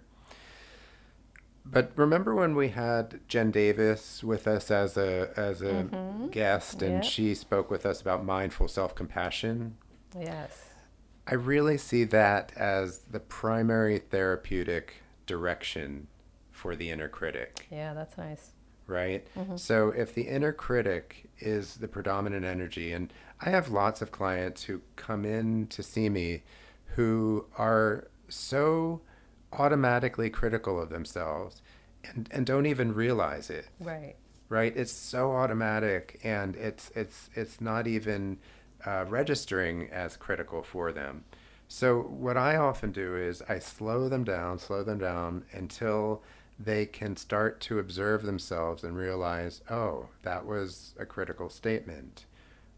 But 1.63 1.92
remember 1.96 2.34
when 2.34 2.56
we 2.56 2.70
had 2.70 3.20
Jen 3.28 3.52
Davis 3.52 4.24
with 4.24 4.48
us 4.48 4.72
as 4.72 4.98
a 4.98 5.32
as 5.38 5.62
a 5.62 5.84
mm-hmm. 5.84 6.30
guest, 6.30 6.82
and 6.82 6.96
yep. 6.96 7.04
she 7.04 7.36
spoke 7.36 7.70
with 7.70 7.86
us 7.86 8.02
about 8.02 8.26
mindful 8.26 8.68
self 8.68 8.96
compassion. 8.96 9.78
Yes, 10.20 10.70
I 11.28 11.36
really 11.36 11.78
see 11.78 12.06
that 12.06 12.52
as 12.56 13.00
the 13.12 13.20
primary 13.20 14.00
therapeutic 14.00 14.96
direction 15.28 16.08
for 16.50 16.76
the 16.76 16.89
inner 16.89 17.08
critic. 17.08 17.68
Yeah, 17.70 17.94
that's 17.94 18.18
nice. 18.18 18.54
Right. 18.89 19.25
Mm-hmm. 19.38 19.58
So 19.58 19.89
if 19.89 20.13
the 20.13 20.23
inner 20.23 20.52
critic 20.52 21.30
is 21.39 21.78
the 21.78 21.88
predominant 21.88 22.43
energy, 22.43 22.91
and 22.91 23.13
I 23.39 23.52
have 23.52 23.69
lots 23.69 24.02
of 24.02 24.12
clients 24.12 24.63
who 24.63 24.82
come 24.95 25.25
in 25.25 25.67
to 25.67 25.84
see 25.84 26.10
me 26.10 26.43
who 26.95 27.45
are 27.58 28.08
so 28.28 29.02
automatically 29.54 30.30
critical 30.30 30.82
of 30.82 30.89
themselves 30.89 31.62
and, 32.04 32.28
and 32.32 32.45
don't 32.45 32.65
even 32.65 32.93
realize 32.93 33.49
it. 33.49 33.67
Right. 33.80 34.15
Right? 34.49 34.75
It's 34.75 34.91
so 34.91 35.32
automatic 35.32 36.19
and 36.23 36.56
it's 36.56 36.91
it's 36.95 37.30
it's 37.36 37.62
not 37.62 37.86
even 37.86 38.39
uh, 38.86 39.06
registering 39.08 39.89
as 39.91 40.17
critical 40.17 40.63
for 40.63 40.91
them. 40.91 41.23
So, 41.71 42.02
what 42.02 42.36
I 42.36 42.56
often 42.56 42.91
do 42.91 43.15
is 43.15 43.43
I 43.47 43.60
slow 43.60 44.10
them 44.10 44.23
down, 44.23 44.58
slow 44.58 44.84
them 44.84 44.97
down 44.97 45.45
until 45.52 46.23
they 46.60 46.86
can 46.86 47.15
start 47.15 47.62
to 47.62 47.80
observe 47.80 48.24
themselves 48.24 48.84
and 48.84 48.98
realize, 48.98 49.62
oh, 49.69 50.10
that 50.24 50.45
was 50.45 50.93
a 51.00 51.06
critical 51.06 51.50
statement. 51.50 52.26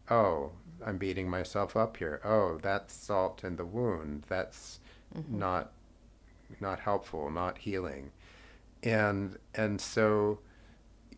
Oh, 0.09 0.51
I'm 0.85 0.97
beating 0.97 1.29
myself 1.29 1.75
up 1.75 1.97
here. 1.97 2.21
Oh, 2.23 2.59
that's 2.61 2.93
salt 2.93 3.43
in 3.43 3.55
the 3.55 3.65
wound. 3.65 4.25
That's 4.27 4.79
mm-hmm. 5.15 5.39
not 5.39 5.71
not 6.59 6.81
helpful, 6.81 7.31
not 7.31 7.59
healing. 7.59 8.11
And 8.83 9.37
and 9.55 9.81
so 9.81 10.39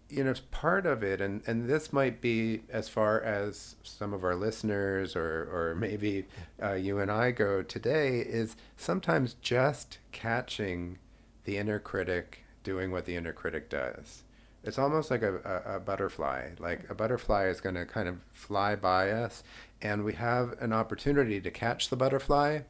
you 0.09 0.23
know, 0.23 0.33
part 0.51 0.85
of 0.85 1.01
it, 1.01 1.21
and, 1.21 1.41
and 1.47 1.67
this 1.67 1.91
might 1.91 2.21
be 2.21 2.61
as 2.69 2.87
far 2.87 3.19
as 3.21 3.75
some 3.81 4.13
of 4.13 4.23
our 4.23 4.35
listeners 4.35 5.15
or, 5.15 5.49
or 5.51 5.75
maybe 5.79 6.27
uh, 6.61 6.73
you 6.73 6.99
and 6.99 7.09
I 7.09 7.31
go 7.31 7.63
today, 7.63 8.19
is 8.19 8.55
sometimes 8.77 9.35
just 9.41 9.97
catching 10.11 10.99
the 11.45 11.57
inner 11.57 11.79
critic 11.79 12.42
doing 12.63 12.91
what 12.91 13.05
the 13.05 13.15
inner 13.15 13.33
critic 13.33 13.69
does. 13.69 14.23
It's 14.63 14.79
almost 14.79 15.11
like 15.11 15.21
a, 15.21 15.35
a, 15.65 15.75
a 15.75 15.79
butterfly. 15.79 16.51
Like 16.57 16.89
a 16.89 16.95
butterfly 16.95 17.47
is 17.47 17.59
going 17.59 17.75
to 17.75 17.85
kind 17.85 18.07
of 18.07 18.17
fly 18.31 18.75
by 18.75 19.11
us, 19.11 19.43
and 19.81 20.03
we 20.03 20.13
have 20.13 20.53
an 20.61 20.71
opportunity 20.71 21.41
to 21.41 21.51
catch 21.51 21.89
the 21.89 21.97
butterfly, 21.97 22.61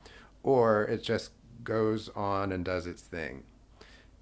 or 0.41 0.83
it 0.85 1.03
just 1.03 1.31
goes 1.63 2.09
on 2.09 2.51
and 2.51 2.65
does 2.65 2.87
its 2.87 3.03
thing. 3.03 3.43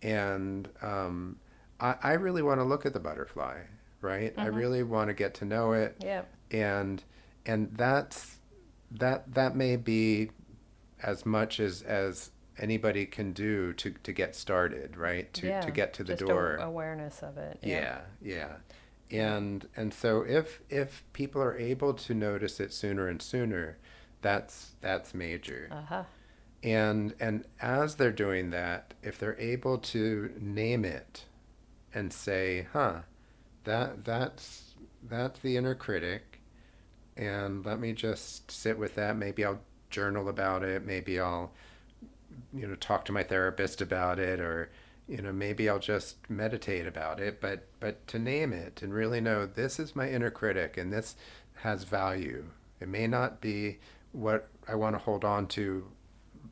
And 0.01 0.67
um, 0.81 1.37
I, 1.79 1.95
I 2.03 2.11
really 2.13 2.41
want 2.41 2.59
to 2.59 2.63
look 2.63 2.85
at 2.85 2.93
the 2.93 2.99
butterfly, 2.99 3.59
right? 4.01 4.31
Mm-hmm. 4.31 4.41
I 4.41 4.47
really 4.47 4.83
want 4.83 5.09
to 5.09 5.13
get 5.13 5.33
to 5.35 5.45
know 5.45 5.71
it. 5.71 5.95
Yeah. 6.03 6.23
And 6.51 7.03
and 7.45 7.71
that's 7.75 8.37
that 8.91 9.33
that 9.33 9.55
may 9.55 9.77
be 9.77 10.31
as 11.01 11.25
much 11.25 11.59
as 11.59 11.81
as 11.81 12.31
anybody 12.61 13.05
can 13.05 13.33
do 13.33 13.73
to 13.73 13.91
to 14.03 14.11
get 14.11 14.35
started, 14.35 14.95
right? 14.95 15.31
To 15.33 15.47
yeah, 15.47 15.61
to 15.61 15.71
get 15.71 15.93
to 15.95 16.03
the 16.03 16.13
just 16.13 16.25
door. 16.25 16.55
awareness 16.55 17.21
of 17.23 17.37
it. 17.37 17.59
Yeah. 17.61 18.01
yeah, 18.21 18.47
yeah. 19.09 19.23
And 19.35 19.67
and 19.75 19.93
so 19.93 20.21
if 20.21 20.61
if 20.69 21.03
people 21.13 21.41
are 21.41 21.57
able 21.57 21.93
to 21.93 22.13
notice 22.13 22.59
it 22.59 22.71
sooner 22.71 23.07
and 23.07 23.21
sooner, 23.21 23.77
that's 24.21 24.75
that's 24.81 25.13
major. 25.13 25.67
Uh-huh. 25.71 26.03
And 26.63 27.13
and 27.19 27.45
as 27.59 27.95
they're 27.95 28.11
doing 28.11 28.51
that, 28.51 28.93
if 29.01 29.17
they're 29.19 29.39
able 29.39 29.79
to 29.79 30.31
name 30.39 30.85
it, 30.85 31.25
and 31.93 32.13
say, 32.13 32.67
huh, 32.71 32.99
that 33.63 34.05
that's 34.05 34.75
that's 35.03 35.39
the 35.39 35.57
inner 35.57 35.75
critic, 35.75 36.39
and 37.17 37.65
let 37.65 37.79
me 37.79 37.93
just 37.93 38.49
sit 38.51 38.77
with 38.77 38.95
that. 38.95 39.17
Maybe 39.17 39.43
I'll 39.43 39.59
journal 39.91 40.29
about 40.29 40.63
it. 40.63 40.85
Maybe 40.85 41.19
I'll, 41.19 41.51
you 42.53 42.67
know, 42.67 42.75
talk 42.75 43.05
to 43.05 43.11
my 43.11 43.23
therapist 43.23 43.81
about 43.81 44.19
it, 44.19 44.39
or 44.39 44.69
you 45.07 45.21
know, 45.21 45.31
maybe 45.31 45.69
I'll 45.69 45.79
just 45.79 46.17
meditate 46.29 46.87
about 46.87 47.19
it. 47.19 47.41
But 47.41 47.67
but 47.79 48.05
to 48.07 48.19
name 48.19 48.53
it 48.53 48.81
and 48.81 48.93
really 48.93 49.21
know 49.21 49.45
this 49.45 49.79
is 49.79 49.95
my 49.95 50.09
inner 50.09 50.31
critic, 50.31 50.77
and 50.77 50.91
this 50.91 51.15
has 51.55 51.83
value. 51.83 52.45
It 52.79 52.87
may 52.87 53.07
not 53.07 53.41
be 53.41 53.79
what 54.11 54.49
I 54.67 54.75
want 54.75 54.95
to 54.95 54.99
hold 54.99 55.23
on 55.23 55.47
to 55.47 55.87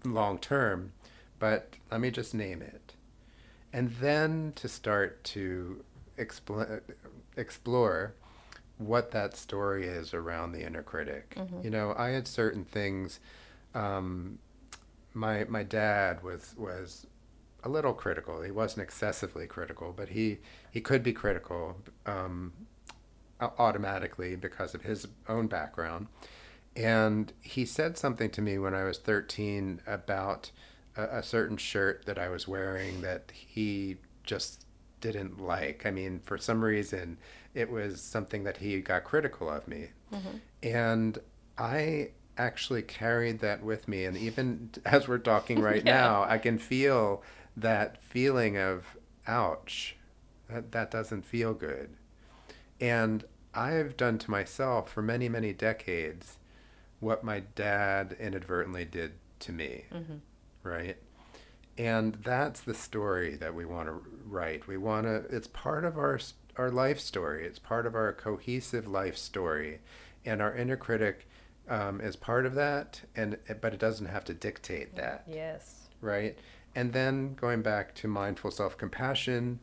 long 0.05 0.37
term, 0.37 0.93
but 1.39 1.75
let 1.91 1.99
me 2.01 2.11
just 2.11 2.33
name 2.33 2.61
it 2.61 2.93
and 3.73 3.91
then 4.01 4.53
to 4.55 4.67
start 4.67 5.23
to 5.23 5.83
expl- 6.17 6.81
explore 7.37 8.13
what 8.77 9.11
that 9.11 9.35
story 9.35 9.85
is 9.85 10.13
around 10.13 10.51
the 10.51 10.65
inner 10.65 10.81
critic. 10.81 11.35
Mm-hmm. 11.37 11.63
You 11.63 11.69
know, 11.69 11.93
I 11.97 12.09
had 12.09 12.27
certain 12.27 12.63
things. 12.63 13.19
Um, 13.75 14.39
my 15.19 15.43
my 15.49 15.63
dad 15.63 16.23
was 16.23 16.55
was 16.57 17.05
a 17.63 17.69
little 17.69 17.93
critical. 17.93 18.41
He 18.41 18.51
wasn't 18.51 18.83
excessively 18.83 19.45
critical, 19.45 19.93
but 19.95 20.09
he 20.09 20.39
he 20.71 20.79
could 20.81 21.03
be 21.03 21.13
critical 21.13 21.77
um, 22.05 22.53
automatically 23.39 24.35
because 24.35 24.73
of 24.73 24.83
his 24.83 25.07
own 25.27 25.47
background. 25.47 26.07
And 26.75 27.33
he 27.41 27.65
said 27.65 27.97
something 27.97 28.29
to 28.31 28.41
me 28.41 28.57
when 28.57 28.73
I 28.73 28.83
was 28.83 28.99
13 28.99 29.81
about 29.85 30.51
a, 30.95 31.17
a 31.17 31.23
certain 31.23 31.57
shirt 31.57 32.05
that 32.05 32.17
I 32.17 32.29
was 32.29 32.47
wearing 32.47 33.01
that 33.01 33.31
he 33.35 33.97
just 34.23 34.65
didn't 35.01 35.41
like. 35.41 35.85
I 35.85 35.91
mean, 35.91 36.19
for 36.19 36.37
some 36.37 36.63
reason, 36.63 37.17
it 37.53 37.69
was 37.69 38.01
something 38.01 38.43
that 38.43 38.57
he 38.57 38.79
got 38.79 39.03
critical 39.03 39.49
of 39.49 39.67
me. 39.67 39.89
Mm-hmm. 40.13 40.37
And 40.63 41.17
I 41.57 42.11
actually 42.39 42.81
carried 42.81 43.39
that 43.39 43.63
with 43.63 43.87
me. 43.87 44.05
And 44.05 44.17
even 44.17 44.71
as 44.85 45.07
we're 45.07 45.19
talking 45.19 45.59
right 45.61 45.85
yeah. 45.85 46.01
now, 46.01 46.23
I 46.23 46.37
can 46.37 46.57
feel 46.57 47.21
that 47.55 48.01
feeling 48.01 48.57
of, 48.57 48.97
ouch, 49.27 49.95
that, 50.49 50.71
that 50.71 50.89
doesn't 50.89 51.25
feel 51.25 51.53
good. 51.53 51.89
And 52.81 53.23
I've 53.53 53.97
done 53.97 54.17
to 54.19 54.31
myself 54.31 54.91
for 54.91 55.01
many, 55.01 55.29
many 55.29 55.53
decades 55.53 56.37
what 56.99 57.23
my 57.23 57.41
dad 57.55 58.15
inadvertently 58.19 58.85
did 58.85 59.13
to 59.39 59.51
me. 59.51 59.85
Mm-hmm 59.93 60.17
right? 60.63 60.97
And 61.77 62.15
that's 62.23 62.61
the 62.61 62.73
story 62.73 63.35
that 63.37 63.55
we 63.55 63.65
want 63.65 63.87
to 63.87 64.01
write. 64.25 64.67
We 64.67 64.77
want 64.77 65.05
to, 65.05 65.23
it's 65.35 65.47
part 65.47 65.85
of 65.85 65.97
our, 65.97 66.19
our 66.57 66.69
life 66.69 66.99
story, 66.99 67.45
it's 67.45 67.59
part 67.59 67.85
of 67.85 67.95
our 67.95 68.13
cohesive 68.13 68.87
life 68.87 69.17
story. 69.17 69.79
And 70.25 70.41
our 70.41 70.53
inner 70.53 70.75
critic 70.75 71.28
um, 71.69 72.01
is 72.01 72.15
part 72.15 72.45
of 72.45 72.55
that, 72.55 73.01
and 73.15 73.37
but 73.61 73.73
it 73.73 73.79
doesn't 73.79 74.07
have 74.07 74.25
to 74.25 74.33
dictate 74.33 74.95
that. 74.95 75.23
Yes. 75.27 75.87
Right? 76.01 76.37
And 76.75 76.93
then 76.93 77.33
going 77.35 77.61
back 77.61 77.95
to 77.95 78.07
mindful 78.07 78.51
self 78.51 78.77
compassion, 78.77 79.59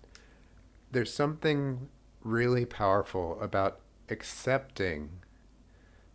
there's 0.91 1.13
something 1.13 1.89
really 2.23 2.65
powerful 2.65 3.41
about 3.41 3.81
accepting 4.09 5.11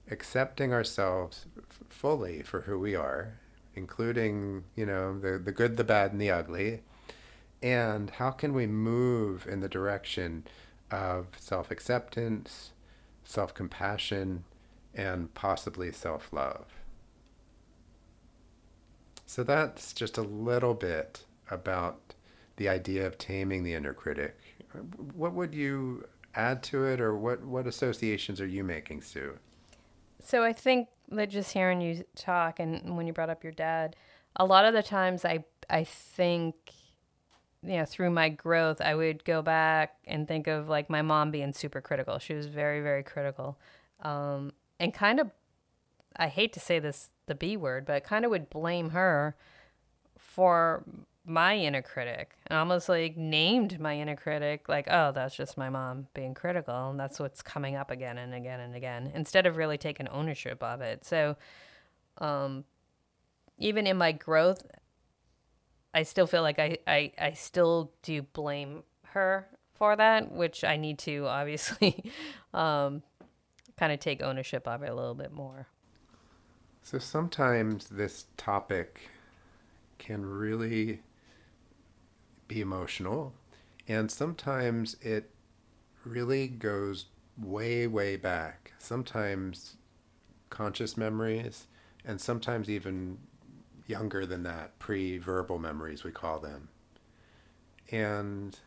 accepting 0.10 0.74
ourselves 0.74 1.46
f- 1.58 1.80
fully 1.90 2.42
for 2.42 2.62
who 2.62 2.78
we 2.78 2.96
are 2.96 3.40
including, 3.76 4.64
you 4.76 4.86
know, 4.86 5.18
the, 5.20 5.38
the 5.38 5.52
good, 5.52 5.78
the 5.78 5.84
bad, 5.84 6.12
and 6.12 6.20
the 6.20 6.32
ugly. 6.32 6.82
And 7.62 8.10
how 8.12 8.32
can 8.32 8.54
we 8.54 8.66
move 8.68 9.48
in 9.48 9.60
the 9.60 9.70
direction 9.70 10.46
of 10.90 11.28
self 11.38 11.72
acceptance, 11.72 12.72
self 13.24 13.54
compassion, 13.54 14.44
and 14.96 15.34
possibly 15.34 15.92
self 15.92 16.32
love? 16.32 16.66
So 19.26 19.44
that's 19.44 19.94
just 19.94 20.18
a 20.18 20.24
little 20.24 20.74
bit 20.74 21.24
about 21.50 22.14
the 22.58 22.68
idea 22.68 23.08
of 23.08 23.18
taming 23.18 23.64
the 23.64 23.74
inner 23.74 23.94
critic. 23.94 24.38
What 25.16 25.34
would 25.34 25.54
you 25.54 26.06
add 26.36 26.64
to 26.64 26.86
it, 26.86 27.02
or 27.02 27.18
what, 27.18 27.44
what 27.44 27.68
associations 27.68 28.40
are 28.40 28.48
you 28.48 28.64
making, 28.64 29.02
Sue? 29.02 29.38
So 30.24 30.44
I 30.44 30.54
think 30.54 30.88
that 31.10 31.30
just 31.30 31.52
hearing 31.52 31.82
you 31.82 32.04
talk 32.16 32.60
and 32.60 32.96
when 32.96 33.08
you 33.08 33.14
brought 33.14 33.30
up 33.30 33.44
your 33.44 33.54
dad, 33.54 33.96
a 34.36 34.46
lot 34.46 34.66
of 34.66 34.74
the 34.74 34.84
times 34.84 35.26
I 35.26 35.44
I 35.70 35.84
think 35.84 36.56
you 37.64 37.78
know 37.78 37.86
through 37.86 38.12
my 38.12 38.30
growth 38.30 38.82
I 38.82 38.96
would 38.96 39.24
go 39.24 39.42
back 39.42 39.96
and 40.06 40.28
think 40.28 40.48
of 40.48 40.70
like 40.70 40.90
my 40.90 41.02
mom 41.02 41.32
being 41.32 41.54
super 41.54 41.82
critical. 41.82 42.20
She 42.20 42.34
was 42.34 42.48
very 42.48 42.82
very 42.82 43.04
critical, 43.04 43.58
um, 44.02 44.54
and 44.82 44.94
kind 44.94 45.20
of 45.20 45.32
I 46.18 46.28
hate 46.28 46.52
to 46.54 46.60
say 46.60 46.80
this 46.80 47.12
the 47.28 47.36
B 47.36 47.56
word, 47.56 47.86
but 47.86 48.04
kind 48.04 48.26
of 48.26 48.32
would 48.32 48.50
blame 48.50 48.90
her 48.90 49.38
for 50.18 50.84
my 51.24 51.56
inner 51.56 51.82
critic. 51.82 52.36
And 52.48 52.58
almost 52.60 52.90
like 52.90 53.16
named 53.16 53.80
my 53.80 53.98
inner 53.98 54.16
critic 54.16 54.68
like 54.68 54.88
oh 54.90 55.12
that's 55.14 55.36
just 55.36 55.58
my 55.58 55.70
mom 55.70 56.08
being 56.14 56.34
critical 56.34 56.90
and 56.90 57.00
that's 57.00 57.20
what's 57.20 57.42
coming 57.42 57.76
up 57.76 57.92
again 57.92 58.18
and 58.18 58.34
again 58.34 58.60
and 58.60 58.76
again 58.76 59.12
instead 59.14 59.46
of 59.46 59.56
really 59.56 59.78
taking 59.78 60.08
ownership 60.10 60.62
of 60.64 60.82
it. 60.82 61.06
So 61.06 61.38
um 62.18 62.66
even 63.58 63.86
in 63.86 63.96
my 63.96 64.12
growth 64.12 64.66
i 65.94 66.04
still 66.04 66.28
feel 66.28 66.42
like 66.42 66.60
i 66.60 66.78
i, 66.88 67.12
I 67.18 67.32
still 67.34 67.92
do 68.02 68.22
blame 68.22 68.84
her 69.04 69.48
for 69.76 69.96
that 69.96 70.32
which 70.32 70.64
i 70.64 70.78
need 70.78 71.00
to 71.00 71.28
obviously 71.28 72.12
um 72.54 73.04
kind 73.82 73.92
of 73.92 74.00
take 74.00 74.22
ownership 74.22 74.68
of 74.68 74.84
it 74.84 74.90
a 74.90 74.96
little 74.96 75.16
bit 75.16 75.34
more 75.34 75.68
so 76.84 76.98
sometimes 76.98 77.90
this 77.90 78.26
topic 78.38 79.10
can 79.98 80.26
really 80.26 81.02
be 82.48 82.60
emotional. 82.60 83.34
And 83.88 84.10
sometimes 84.10 84.96
it 85.02 85.30
really 86.04 86.48
goes 86.48 87.06
way, 87.38 87.88
way 87.88 88.16
back. 88.16 88.74
Sometimes 88.80 89.78
conscious 90.50 90.98
memories, 90.98 91.68
and 92.04 92.20
sometimes 92.20 92.70
even 92.70 93.20
younger 93.88 94.26
than 94.26 94.44
that, 94.44 94.78
pre 94.80 95.18
verbal 95.18 95.60
memories, 95.60 96.04
we 96.04 96.12
call 96.12 96.40
them. 96.40 96.70
And 97.92 98.58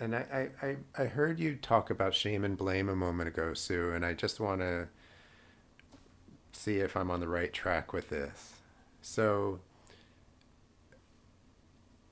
and 0.00 0.14
I, 0.14 0.48
I, 0.62 0.76
I 0.96 1.04
heard 1.06 1.38
you 1.40 1.56
talk 1.56 1.90
about 1.90 2.14
shame 2.14 2.44
and 2.44 2.56
blame 2.56 2.88
a 2.88 2.96
moment 2.96 3.28
ago, 3.28 3.54
Sue, 3.54 3.90
and 3.92 4.04
I 4.04 4.14
just 4.14 4.40
want 4.40 4.60
to 4.60 4.88
see 6.52 6.78
if 6.78 6.96
I'm 6.96 7.10
on 7.10 7.20
the 7.20 7.28
right 7.28 7.52
track 7.52 7.92
with 7.92 8.08
this. 8.08 8.54
So, 9.02 9.60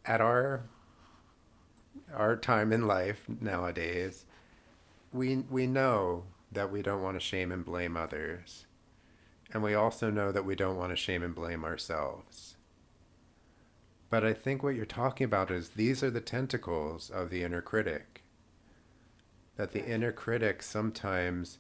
at 0.05 0.21
our 0.21 0.63
our 2.15 2.37
time 2.37 2.73
in 2.73 2.87
life 2.87 3.25
nowadays, 3.41 4.25
we 5.13 5.37
we 5.51 5.67
know 5.67 6.25
that 6.53 6.71
we 6.71 6.83
don't 6.83 7.03
want 7.03 7.17
to 7.17 7.21
shame 7.21 7.53
and 7.53 7.65
blame 7.65 7.97
others. 7.97 8.67
And 9.53 9.63
we 9.63 9.75
also 9.75 10.11
know 10.11 10.33
that 10.33 10.45
we 10.45 10.57
don't 10.57 10.77
want 10.77 10.91
to 10.91 10.97
shame 10.97 11.23
and 11.23 11.35
blame 11.35 11.65
ourselves. 11.65 12.56
But 14.09 14.25
I 14.25 14.33
think 14.33 14.63
what 14.63 14.75
you're 14.75 14.87
talking 14.87 15.25
about 15.25 15.51
is 15.51 15.71
these 15.71 16.03
are 16.03 16.11
the 16.11 16.21
tentacles 16.21 17.11
of 17.11 17.31
the 17.31 17.43
inner 17.43 17.61
critic. 17.61 18.23
That 19.57 19.73
the 19.73 19.85
inner 19.85 20.13
critic 20.13 20.63
sometimes 20.63 21.59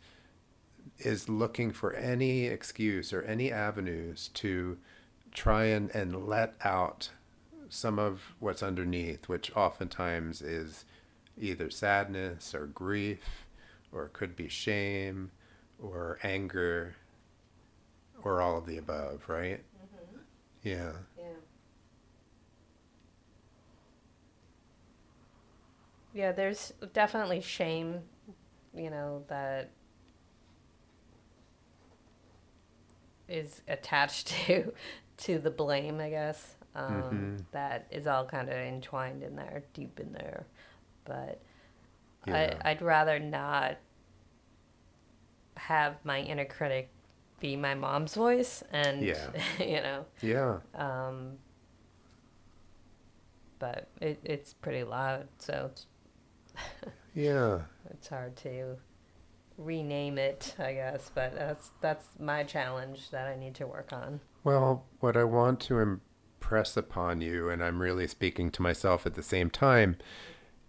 is 0.99 1.29
looking 1.29 1.73
for 1.73 1.93
any 1.95 2.47
excuse 2.47 3.13
or 3.13 3.23
any 3.23 3.51
avenues 3.51 4.29
to 4.35 4.79
try 5.33 5.65
and, 5.65 5.91
and 5.95 6.27
let 6.27 6.55
out 6.65 7.11
some 7.69 7.99
of 7.99 8.35
what's 8.39 8.63
underneath, 8.63 9.29
which 9.29 9.55
oftentimes 9.57 10.41
is 10.41 10.85
either 11.39 11.69
sadness 11.69 12.55
or 12.55 12.67
grief, 12.67 13.47
or 13.93 14.05
it 14.07 14.13
could 14.13 14.37
be 14.37 14.49
shame 14.49 15.31
or 15.83 16.19
anger 16.23 16.95
or 18.23 18.41
all 18.41 18.59
of 18.59 18.67
the 18.67 18.79
above, 18.79 19.25
right? 19.29 19.61
Mm-hmm. 19.61 20.19
Yeah. 20.63 20.93
Yeah. 26.17 26.33
There's 26.33 26.73
definitely 26.93 27.41
shame, 27.41 28.01
you 28.75 28.91
know, 28.91 29.23
that 29.29 29.71
is 33.29 33.63
attached 33.69 34.29
to 34.47 34.73
to 35.19 35.39
the 35.39 35.51
blame, 35.51 36.01
I 36.01 36.11
guess. 36.11 36.57
Um, 36.75 37.03
mm-hmm. 37.03 37.37
that 37.53 37.87
is 37.91 38.07
all 38.07 38.27
kind 38.27 38.49
of 38.51 38.55
entwined 38.55 39.23
in 39.23 39.35
there, 39.35 39.65
deep 39.73 39.99
in 39.99 40.13
there. 40.13 40.45
But 41.05 41.41
yeah. 42.27 42.59
I, 42.63 42.71
I'd 42.71 42.83
rather 42.83 43.19
not 43.19 43.79
have 45.57 45.97
my 46.05 46.21
inner 46.21 46.45
critic 46.45 46.91
be 47.41 47.57
my 47.57 47.75
mom's 47.75 48.15
voice, 48.15 48.63
and 48.73 49.03
yeah. 49.03 49.29
you 49.59 49.81
know, 49.81 50.05
yeah. 50.21 50.59
Um, 50.75 51.33
but 53.59 53.89
it, 54.01 54.21
it's 54.23 54.53
pretty 54.55 54.85
loud, 54.85 55.29
so 55.39 55.71
it's 55.73 55.87
yeah, 57.15 57.61
it's 57.91 58.09
hard 58.09 58.37
to 58.37 58.77
rename 59.59 60.19
it, 60.19 60.55
I 60.59 60.75
guess. 60.75 61.11
But 61.15 61.35
that's 61.35 61.71
that's 61.81 62.07
my 62.19 62.43
challenge 62.43 63.11
that 63.11 63.27
I 63.27 63.37
need 63.37 63.55
to 63.57 63.67
work 63.67 63.93
on. 63.93 64.21
Well, 64.45 64.85
what 65.01 65.17
I 65.17 65.25
want 65.25 65.61
to 65.61 65.79
impress 65.79 66.77
upon 66.77 67.21
you, 67.21 67.49
and 67.51 67.63
I'm 67.63 67.81
really 67.81 68.07
speaking 68.07 68.51
to 68.53 68.63
myself 68.63 69.07
at 69.07 69.15
the 69.15 69.23
same 69.23 69.51
time, 69.51 69.97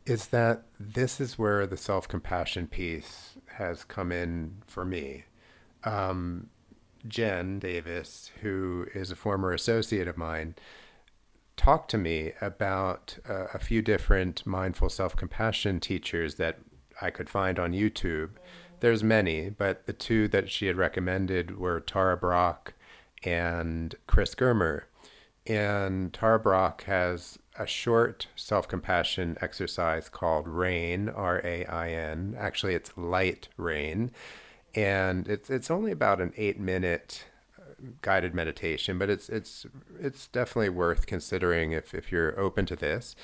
is 0.06 0.28
that 0.28 0.64
this 0.80 1.20
is 1.20 1.38
where 1.38 1.68
the 1.68 1.78
self 1.78 2.08
compassion 2.08 2.68
piece 2.68 3.38
has 3.58 3.84
come 3.84 4.12
in 4.12 4.58
for 4.66 4.86
me. 4.86 5.26
Um, 5.84 6.50
Jen 7.08 7.60
Davis, 7.60 8.32
who 8.42 8.88
is 8.94 9.12
a 9.12 9.16
former 9.16 9.54
associate 9.54 10.08
of 10.08 10.18
mine, 10.18 10.56
talked 11.58 11.92
to 11.92 11.98
me 11.98 12.32
about 12.40 13.18
uh, 13.28 13.48
a 13.54 13.60
few 13.60 13.82
different 13.82 14.46
mindful 14.46 14.90
self 14.90 15.16
compassion 15.16 15.80
teachers 15.80 16.36
that 16.36 16.60
I 17.02 17.10
could 17.10 17.30
find 17.30 17.60
on 17.60 17.74
YouTube. 17.74 18.30
There's 18.80 19.04
many, 19.04 19.50
but 19.50 19.86
the 19.88 19.94
two 19.94 20.28
that 20.30 20.50
she 20.50 20.68
had 20.68 20.78
recommended 20.78 21.58
were 21.58 21.80
Tara 21.80 22.16
Brach 22.16 22.74
and 23.24 23.96
Chris 24.06 24.36
Germer. 24.36 24.84
And 25.48 26.14
Tara 26.14 26.40
Brach 26.40 26.84
has 26.84 27.40
a 27.58 27.66
short 27.66 28.28
self 28.36 28.68
compassion 28.68 29.38
exercise 29.42 30.10
called 30.10 30.48
RAIN, 30.48 31.10
R 31.10 31.42
A 31.44 31.66
I 31.66 31.90
N. 31.90 32.36
Actually, 32.38 32.76
it's 32.76 32.96
light 32.96 33.48
rain. 33.58 34.12
And 34.76 35.28
it's, 35.28 35.50
it's 35.50 35.72
only 35.72 35.92
about 35.92 36.22
an 36.22 36.34
eight 36.38 36.60
minute 36.60 37.26
guided 38.02 38.34
meditation, 38.34 38.98
but 38.98 39.10
it's, 39.10 39.30
it's, 39.30 39.66
it's 40.00 40.28
definitely 40.28 40.70
worth 40.70 41.06
considering 41.06 41.72
if, 41.72 41.94
if 41.94 42.12
you're 42.12 42.40
open 42.40 42.66
to 42.68 42.76
this. 42.76 43.16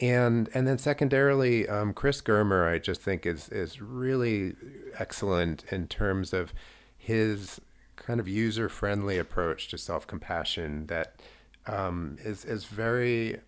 And 0.00 0.48
and 0.54 0.68
then 0.68 0.78
secondarily, 0.78 1.68
um, 1.68 1.92
Chris 1.92 2.20
Germer, 2.20 2.72
I 2.72 2.78
just 2.78 3.00
think 3.00 3.26
is 3.26 3.48
is 3.48 3.82
really 3.82 4.54
excellent 4.96 5.64
in 5.72 5.88
terms 5.88 6.32
of 6.32 6.54
his 6.96 7.60
kind 7.96 8.20
of 8.20 8.28
user 8.28 8.68
friendly 8.68 9.18
approach 9.18 9.66
to 9.68 9.78
self 9.78 10.06
compassion 10.06 10.86
that 10.86 11.20
um, 11.66 12.16
is 12.24 12.44
is 12.44 12.64
very 12.64 13.38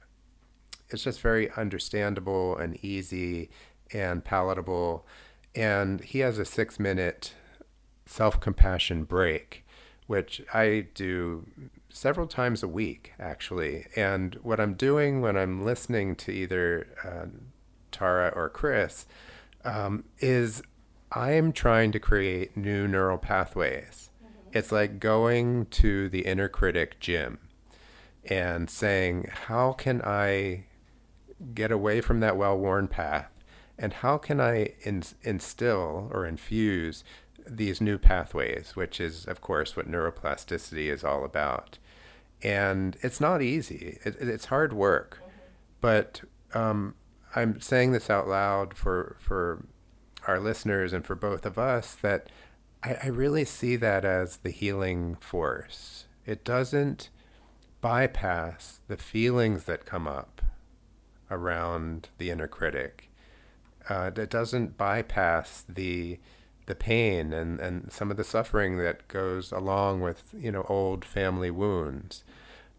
it's 0.88 1.04
just 1.04 1.20
very 1.20 1.50
understandable 1.52 2.56
and 2.56 2.84
easy 2.84 3.48
and 3.92 4.24
palatable. 4.24 5.06
And 5.54 6.00
he 6.00 6.20
has 6.20 6.38
a 6.38 6.44
six 6.44 6.78
minute 6.78 7.34
self 8.06 8.40
compassion 8.40 9.04
break, 9.04 9.64
which 10.10 10.42
I 10.52 10.88
do 10.92 11.46
several 11.88 12.26
times 12.26 12.64
a 12.64 12.68
week, 12.68 13.12
actually. 13.20 13.86
And 13.94 14.34
what 14.42 14.58
I'm 14.58 14.74
doing 14.74 15.20
when 15.20 15.36
I'm 15.36 15.64
listening 15.64 16.16
to 16.16 16.32
either 16.32 16.88
uh, 17.04 17.26
Tara 17.92 18.32
or 18.34 18.48
Chris 18.48 19.06
um, 19.64 20.02
is 20.18 20.64
I'm 21.12 21.52
trying 21.52 21.92
to 21.92 22.00
create 22.00 22.56
new 22.56 22.88
neural 22.88 23.18
pathways. 23.18 24.10
Mm-hmm. 24.20 24.58
It's 24.58 24.72
like 24.72 24.98
going 24.98 25.66
to 25.66 26.08
the 26.08 26.22
inner 26.22 26.48
critic 26.48 26.98
gym 26.98 27.38
and 28.24 28.68
saying, 28.68 29.28
How 29.46 29.70
can 29.74 30.02
I 30.02 30.64
get 31.54 31.70
away 31.70 32.00
from 32.00 32.18
that 32.18 32.36
well 32.36 32.58
worn 32.58 32.88
path? 32.88 33.30
And 33.78 33.92
how 33.92 34.18
can 34.18 34.40
I 34.40 34.74
in- 34.82 35.04
instill 35.22 36.10
or 36.10 36.26
infuse 36.26 37.04
these 37.56 37.80
new 37.80 37.98
pathways, 37.98 38.72
which 38.74 39.00
is, 39.00 39.24
of 39.26 39.40
course, 39.40 39.76
what 39.76 39.90
neuroplasticity 39.90 40.86
is 40.86 41.04
all 41.04 41.24
about. 41.24 41.78
And 42.42 42.96
it's 43.02 43.20
not 43.20 43.42
easy, 43.42 43.98
it, 44.04 44.16
it's 44.20 44.46
hard 44.46 44.72
work. 44.72 45.18
Mm-hmm. 45.18 45.28
But 45.80 46.22
um, 46.54 46.94
I'm 47.34 47.60
saying 47.60 47.92
this 47.92 48.10
out 48.10 48.28
loud 48.28 48.74
for, 48.74 49.16
for 49.18 49.64
our 50.26 50.38
listeners 50.38 50.92
and 50.92 51.04
for 51.04 51.14
both 51.14 51.46
of 51.46 51.58
us 51.58 51.94
that 51.96 52.28
I, 52.82 52.96
I 53.04 53.06
really 53.08 53.44
see 53.44 53.76
that 53.76 54.04
as 54.04 54.38
the 54.38 54.50
healing 54.50 55.16
force. 55.16 56.06
It 56.26 56.44
doesn't 56.44 57.10
bypass 57.80 58.80
the 58.88 58.96
feelings 58.96 59.64
that 59.64 59.86
come 59.86 60.06
up 60.06 60.42
around 61.30 62.08
the 62.18 62.30
inner 62.30 62.48
critic. 62.48 63.10
Uh, 63.88 64.10
it 64.14 64.30
doesn't 64.30 64.76
bypass 64.76 65.64
the 65.68 66.18
the 66.66 66.74
pain 66.74 67.32
and, 67.32 67.60
and 67.60 67.92
some 67.92 68.10
of 68.10 68.16
the 68.16 68.24
suffering 68.24 68.76
that 68.78 69.08
goes 69.08 69.52
along 69.52 70.00
with 70.00 70.34
you 70.38 70.52
know 70.52 70.64
old 70.68 71.04
family 71.04 71.50
wounds. 71.50 72.24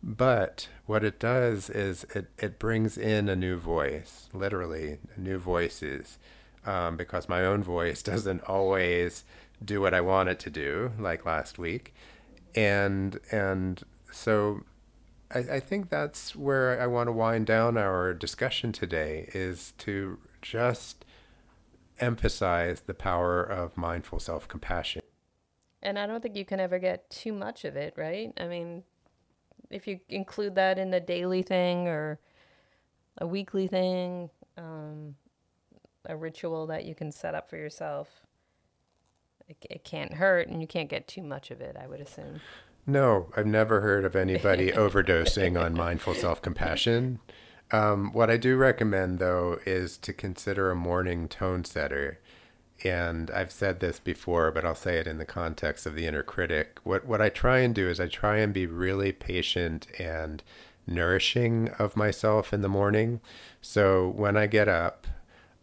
But 0.03 0.67
what 0.87 1.03
it 1.03 1.19
does 1.19 1.69
is 1.69 2.05
it, 2.15 2.27
it 2.39 2.57
brings 2.57 2.97
in 2.97 3.29
a 3.29 3.35
new 3.35 3.57
voice 3.57 4.29
literally 4.33 4.97
new 5.15 5.37
voices 5.37 6.17
um, 6.65 6.97
because 6.97 7.29
my 7.29 7.43
own 7.43 7.63
voice 7.63 8.01
doesn't 8.11 8.43
always 8.43 9.23
do 9.63 9.79
what 9.79 9.93
i 9.93 10.01
want 10.01 10.27
it 10.27 10.39
to 10.39 10.49
do 10.49 10.91
like 10.97 11.25
last 11.25 11.59
week. 11.59 11.93
And 12.55 13.19
and 13.31 13.81
so 14.11 14.63
I, 15.33 15.39
I 15.39 15.59
think 15.59 15.89
that's 15.89 16.35
where 16.35 16.81
i 16.81 16.87
want 16.87 17.07
to 17.07 17.11
wind 17.13 17.45
down 17.45 17.77
our 17.77 18.13
discussion 18.13 18.71
today 18.71 19.29
is 19.33 19.73
to 19.79 20.17
just 20.41 21.00
emphasize 22.01 22.81
the 22.81 22.93
power 22.93 23.43
of 23.43 23.77
mindful 23.77 24.19
self 24.19 24.47
compassion. 24.47 25.01
And 25.83 25.97
I 25.97 26.05
don't 26.05 26.21
think 26.21 26.35
you 26.35 26.45
can 26.45 26.59
ever 26.59 26.79
get 26.79 27.09
too 27.09 27.33
much 27.33 27.65
of 27.65 27.75
it, 27.75 27.93
right? 27.97 28.33
I 28.37 28.47
mean, 28.47 28.83
if 29.69 29.87
you 29.87 29.99
include 30.09 30.55
that 30.55 30.77
in 30.77 30.93
a 30.93 30.99
daily 30.99 31.41
thing 31.41 31.87
or 31.87 32.19
a 33.17 33.25
weekly 33.25 33.67
thing, 33.67 34.29
um, 34.57 35.15
a 36.05 36.15
ritual 36.15 36.67
that 36.67 36.85
you 36.85 36.93
can 36.93 37.11
set 37.11 37.35
up 37.35 37.49
for 37.49 37.57
yourself, 37.57 38.07
it, 39.47 39.57
it 39.69 39.83
can't 39.83 40.13
hurt 40.13 40.47
and 40.47 40.61
you 40.61 40.67
can't 40.67 40.89
get 40.89 41.07
too 41.07 41.23
much 41.23 41.51
of 41.51 41.61
it, 41.61 41.75
I 41.79 41.87
would 41.87 41.99
assume. 41.99 42.41
No, 42.85 43.31
I've 43.35 43.47
never 43.47 43.81
heard 43.81 44.05
of 44.05 44.15
anybody 44.15 44.71
overdosing 44.71 45.59
on 45.59 45.73
mindful 45.73 46.13
self 46.13 46.41
compassion. 46.41 47.19
Um, 47.71 48.11
what 48.11 48.29
I 48.29 48.37
do 48.37 48.57
recommend, 48.57 49.19
though, 49.19 49.59
is 49.65 49.97
to 49.99 50.13
consider 50.13 50.71
a 50.71 50.75
morning 50.75 51.27
tone 51.27 51.63
setter. 51.63 52.19
And 52.83 53.29
I've 53.31 53.51
said 53.51 53.79
this 53.79 53.99
before, 53.99 54.51
but 54.51 54.65
I'll 54.65 54.75
say 54.75 54.97
it 54.97 55.07
in 55.07 55.17
the 55.17 55.25
context 55.25 55.85
of 55.85 55.95
the 55.95 56.07
inner 56.07 56.23
critic. 56.23 56.79
What 56.83 57.05
what 57.05 57.21
I 57.21 57.29
try 57.29 57.59
and 57.59 57.75
do 57.75 57.87
is 57.87 57.99
I 57.99 58.07
try 58.07 58.37
and 58.37 58.53
be 58.53 58.65
really 58.65 59.11
patient 59.11 59.87
and 59.99 60.41
nourishing 60.87 61.69
of 61.79 61.95
myself 61.95 62.53
in 62.53 62.61
the 62.61 62.69
morning. 62.69 63.21
So 63.61 64.09
when 64.09 64.35
I 64.35 64.47
get 64.47 64.67
up, 64.67 65.07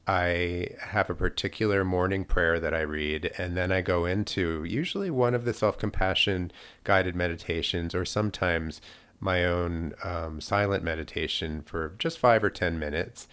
I 0.06 0.68
have 0.80 1.10
a 1.10 1.14
particular 1.14 1.84
morning 1.84 2.24
prayer 2.24 2.58
that 2.60 2.72
I 2.72 2.80
read, 2.80 3.32
and 3.36 3.56
then 3.56 3.70
I 3.70 3.82
go 3.82 4.06
into 4.06 4.64
usually 4.64 5.10
one 5.10 5.34
of 5.34 5.44
the 5.44 5.52
self 5.52 5.76
compassion 5.76 6.50
guided 6.84 7.14
meditations, 7.16 7.94
or 7.94 8.04
sometimes 8.04 8.80
my 9.20 9.44
own 9.44 9.94
um, 10.04 10.40
silent 10.40 10.84
meditation 10.84 11.62
for 11.62 11.94
just 11.98 12.18
five 12.18 12.44
or 12.44 12.50
10 12.50 12.78
minutes. 12.78 13.28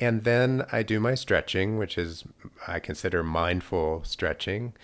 And 0.00 0.24
then 0.24 0.66
I 0.72 0.82
do 0.82 1.00
my 1.00 1.14
stretching, 1.14 1.78
which 1.78 1.96
is 1.98 2.24
I 2.66 2.80
consider 2.80 3.22
mindful 3.22 4.02
stretching. 4.04 4.74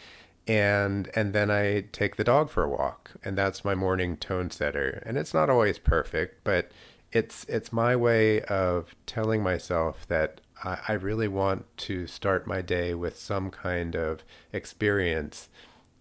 And 0.47 1.11
and 1.15 1.33
then 1.33 1.51
I 1.51 1.83
take 1.93 2.17
the 2.17 2.25
dog 2.25 2.51
for 2.51 2.65
a 2.65 2.69
walk, 2.69 3.13
and 3.23 3.37
that's 3.37 3.65
my 3.65 3.75
morning 3.75 4.17
tone 4.17 4.51
setter. 4.51 5.03
And 5.07 5.17
it's 5.17 5.35
not 5.35 5.51
always 5.51 5.79
perfect, 5.79 6.43
but 6.43 6.73
it's 7.13 7.45
it's 7.45 7.73
my 7.73 7.95
way 7.95 8.43
of 8.43 8.95
telling 9.07 9.43
myself 9.43 10.07
that 10.09 10.41
I, 10.65 10.79
I 10.89 10.93
really 10.93 11.29
want 11.29 11.67
to 11.79 12.07
start 12.07 12.47
my 12.47 12.63
day 12.63 12.95
with 12.95 13.19
some 13.19 13.51
kind 13.51 13.95
of 13.95 14.25
experience 14.53 15.49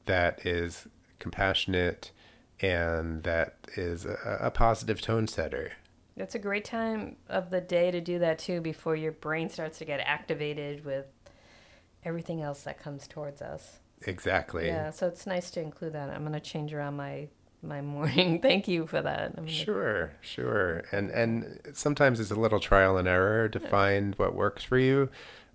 that 0.05 0.45
is 0.45 0.87
compassionate 1.19 2.11
and 2.61 3.23
that 3.23 3.55
is 3.75 4.05
a, 4.05 4.37
a 4.41 4.51
positive 4.51 5.01
tone 5.01 5.27
setter. 5.27 5.73
It's 6.17 6.35
a 6.35 6.39
great 6.39 6.65
time 6.65 7.15
of 7.29 7.49
the 7.49 7.61
day 7.61 7.91
to 7.91 8.01
do 8.01 8.19
that 8.19 8.39
too 8.39 8.59
before 8.59 8.95
your 8.95 9.13
brain 9.13 9.49
starts 9.49 9.77
to 9.79 9.85
get 9.85 10.01
activated 10.01 10.83
with 10.83 11.05
everything 12.03 12.41
else 12.41 12.63
that 12.63 12.79
comes 12.79 13.07
towards 13.07 13.41
us. 13.41 13.79
Exactly. 14.05 14.67
Yeah, 14.67 14.91
so 14.91 15.07
it's 15.07 15.25
nice 15.25 15.49
to 15.51 15.61
include 15.61 15.93
that. 15.93 16.09
I'm 16.09 16.21
going 16.21 16.33
to 16.33 16.39
change 16.39 16.73
around 16.73 16.97
my 16.97 17.27
my 17.61 17.81
morning. 17.81 18.39
Thank 18.41 18.67
you 18.67 18.85
for 18.87 19.01
that. 19.01 19.33
I 19.37 19.41
mean, 19.41 19.53
sure, 19.53 20.13
sure. 20.21 20.83
And 20.91 21.09
and 21.09 21.59
sometimes 21.73 22.19
it's 22.19 22.31
a 22.31 22.35
little 22.35 22.59
trial 22.59 22.97
and 22.97 23.07
error 23.07 23.49
to 23.49 23.59
find 23.59 24.15
what 24.15 24.33
works 24.33 24.63
for 24.63 24.77
you. 24.77 25.09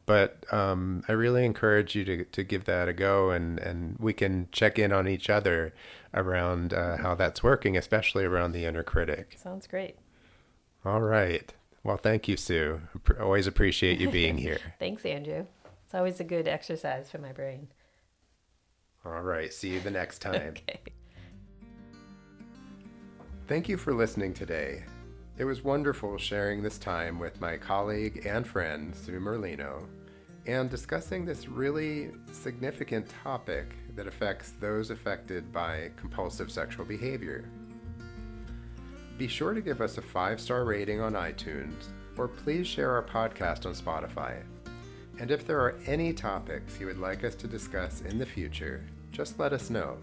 But 0.06 0.44
um, 0.52 1.02
I 1.08 1.12
really 1.12 1.44
encourage 1.44 1.94
you 1.94 2.04
to, 2.04 2.24
to 2.24 2.44
give 2.44 2.64
that 2.64 2.88
a 2.88 2.92
go, 2.92 3.30
and, 3.30 3.58
and 3.58 3.96
we 3.98 4.12
can 4.12 4.48
check 4.52 4.78
in 4.78 4.92
on 4.92 5.08
each 5.08 5.30
other 5.30 5.72
around 6.12 6.74
uh, 6.74 6.98
how 6.98 7.14
that's 7.14 7.42
working, 7.42 7.76
especially 7.76 8.24
around 8.24 8.52
the 8.52 8.66
inner 8.66 8.82
critic. 8.82 9.36
Sounds 9.42 9.66
great. 9.66 9.96
All 10.84 11.00
right. 11.00 11.52
Well, 11.82 11.96
thank 11.96 12.28
you, 12.28 12.36
Sue. 12.36 12.80
Always 13.20 13.46
appreciate 13.46 14.00
you 14.00 14.10
being 14.10 14.36
here. 14.36 14.58
Thanks, 14.78 15.04
Andrew. 15.04 15.46
It's 15.84 15.94
always 15.94 16.20
a 16.20 16.24
good 16.24 16.48
exercise 16.48 17.10
for 17.10 17.18
my 17.18 17.32
brain. 17.32 17.68
All 19.04 19.20
right. 19.20 19.52
See 19.52 19.70
you 19.70 19.80
the 19.80 19.90
next 19.90 20.20
time. 20.20 20.54
okay. 20.68 20.80
Thank 23.46 23.68
you 23.68 23.76
for 23.76 23.92
listening 23.92 24.32
today. 24.32 24.84
It 25.36 25.44
was 25.44 25.64
wonderful 25.64 26.16
sharing 26.16 26.62
this 26.62 26.78
time 26.78 27.18
with 27.18 27.40
my 27.40 27.56
colleague 27.56 28.24
and 28.24 28.46
friend, 28.46 28.94
Sue 28.94 29.18
Merlino, 29.18 29.84
and 30.46 30.70
discussing 30.70 31.24
this 31.24 31.48
really 31.48 32.12
significant 32.30 33.08
topic 33.24 33.74
that 33.96 34.06
affects 34.06 34.52
those 34.60 34.90
affected 34.90 35.52
by 35.52 35.90
compulsive 35.96 36.52
sexual 36.52 36.84
behavior. 36.84 37.50
Be 39.18 39.26
sure 39.26 39.54
to 39.54 39.60
give 39.60 39.80
us 39.80 39.98
a 39.98 40.02
five 40.02 40.40
star 40.40 40.64
rating 40.64 41.00
on 41.00 41.14
iTunes, 41.14 41.88
or 42.16 42.28
please 42.28 42.68
share 42.68 42.92
our 42.92 43.02
podcast 43.02 43.66
on 43.66 43.74
Spotify. 43.74 44.40
And 45.18 45.32
if 45.32 45.44
there 45.44 45.60
are 45.60 45.80
any 45.86 46.12
topics 46.12 46.78
you 46.78 46.86
would 46.86 47.00
like 47.00 47.24
us 47.24 47.34
to 47.36 47.48
discuss 47.48 48.02
in 48.02 48.18
the 48.18 48.26
future, 48.26 48.84
just 49.10 49.40
let 49.40 49.52
us 49.52 49.68
know. 49.68 49.96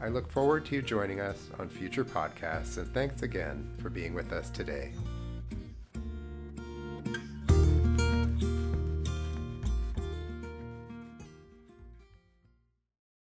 I 0.00 0.08
look 0.08 0.30
forward 0.30 0.66
to 0.66 0.74
you 0.74 0.82
joining 0.82 1.20
us 1.20 1.50
on 1.58 1.68
future 1.68 2.04
podcasts, 2.04 2.76
and 2.76 2.92
thanks 2.92 3.22
again 3.22 3.66
for 3.78 3.88
being 3.88 4.12
with 4.12 4.32
us 4.32 4.50
today. 4.50 4.92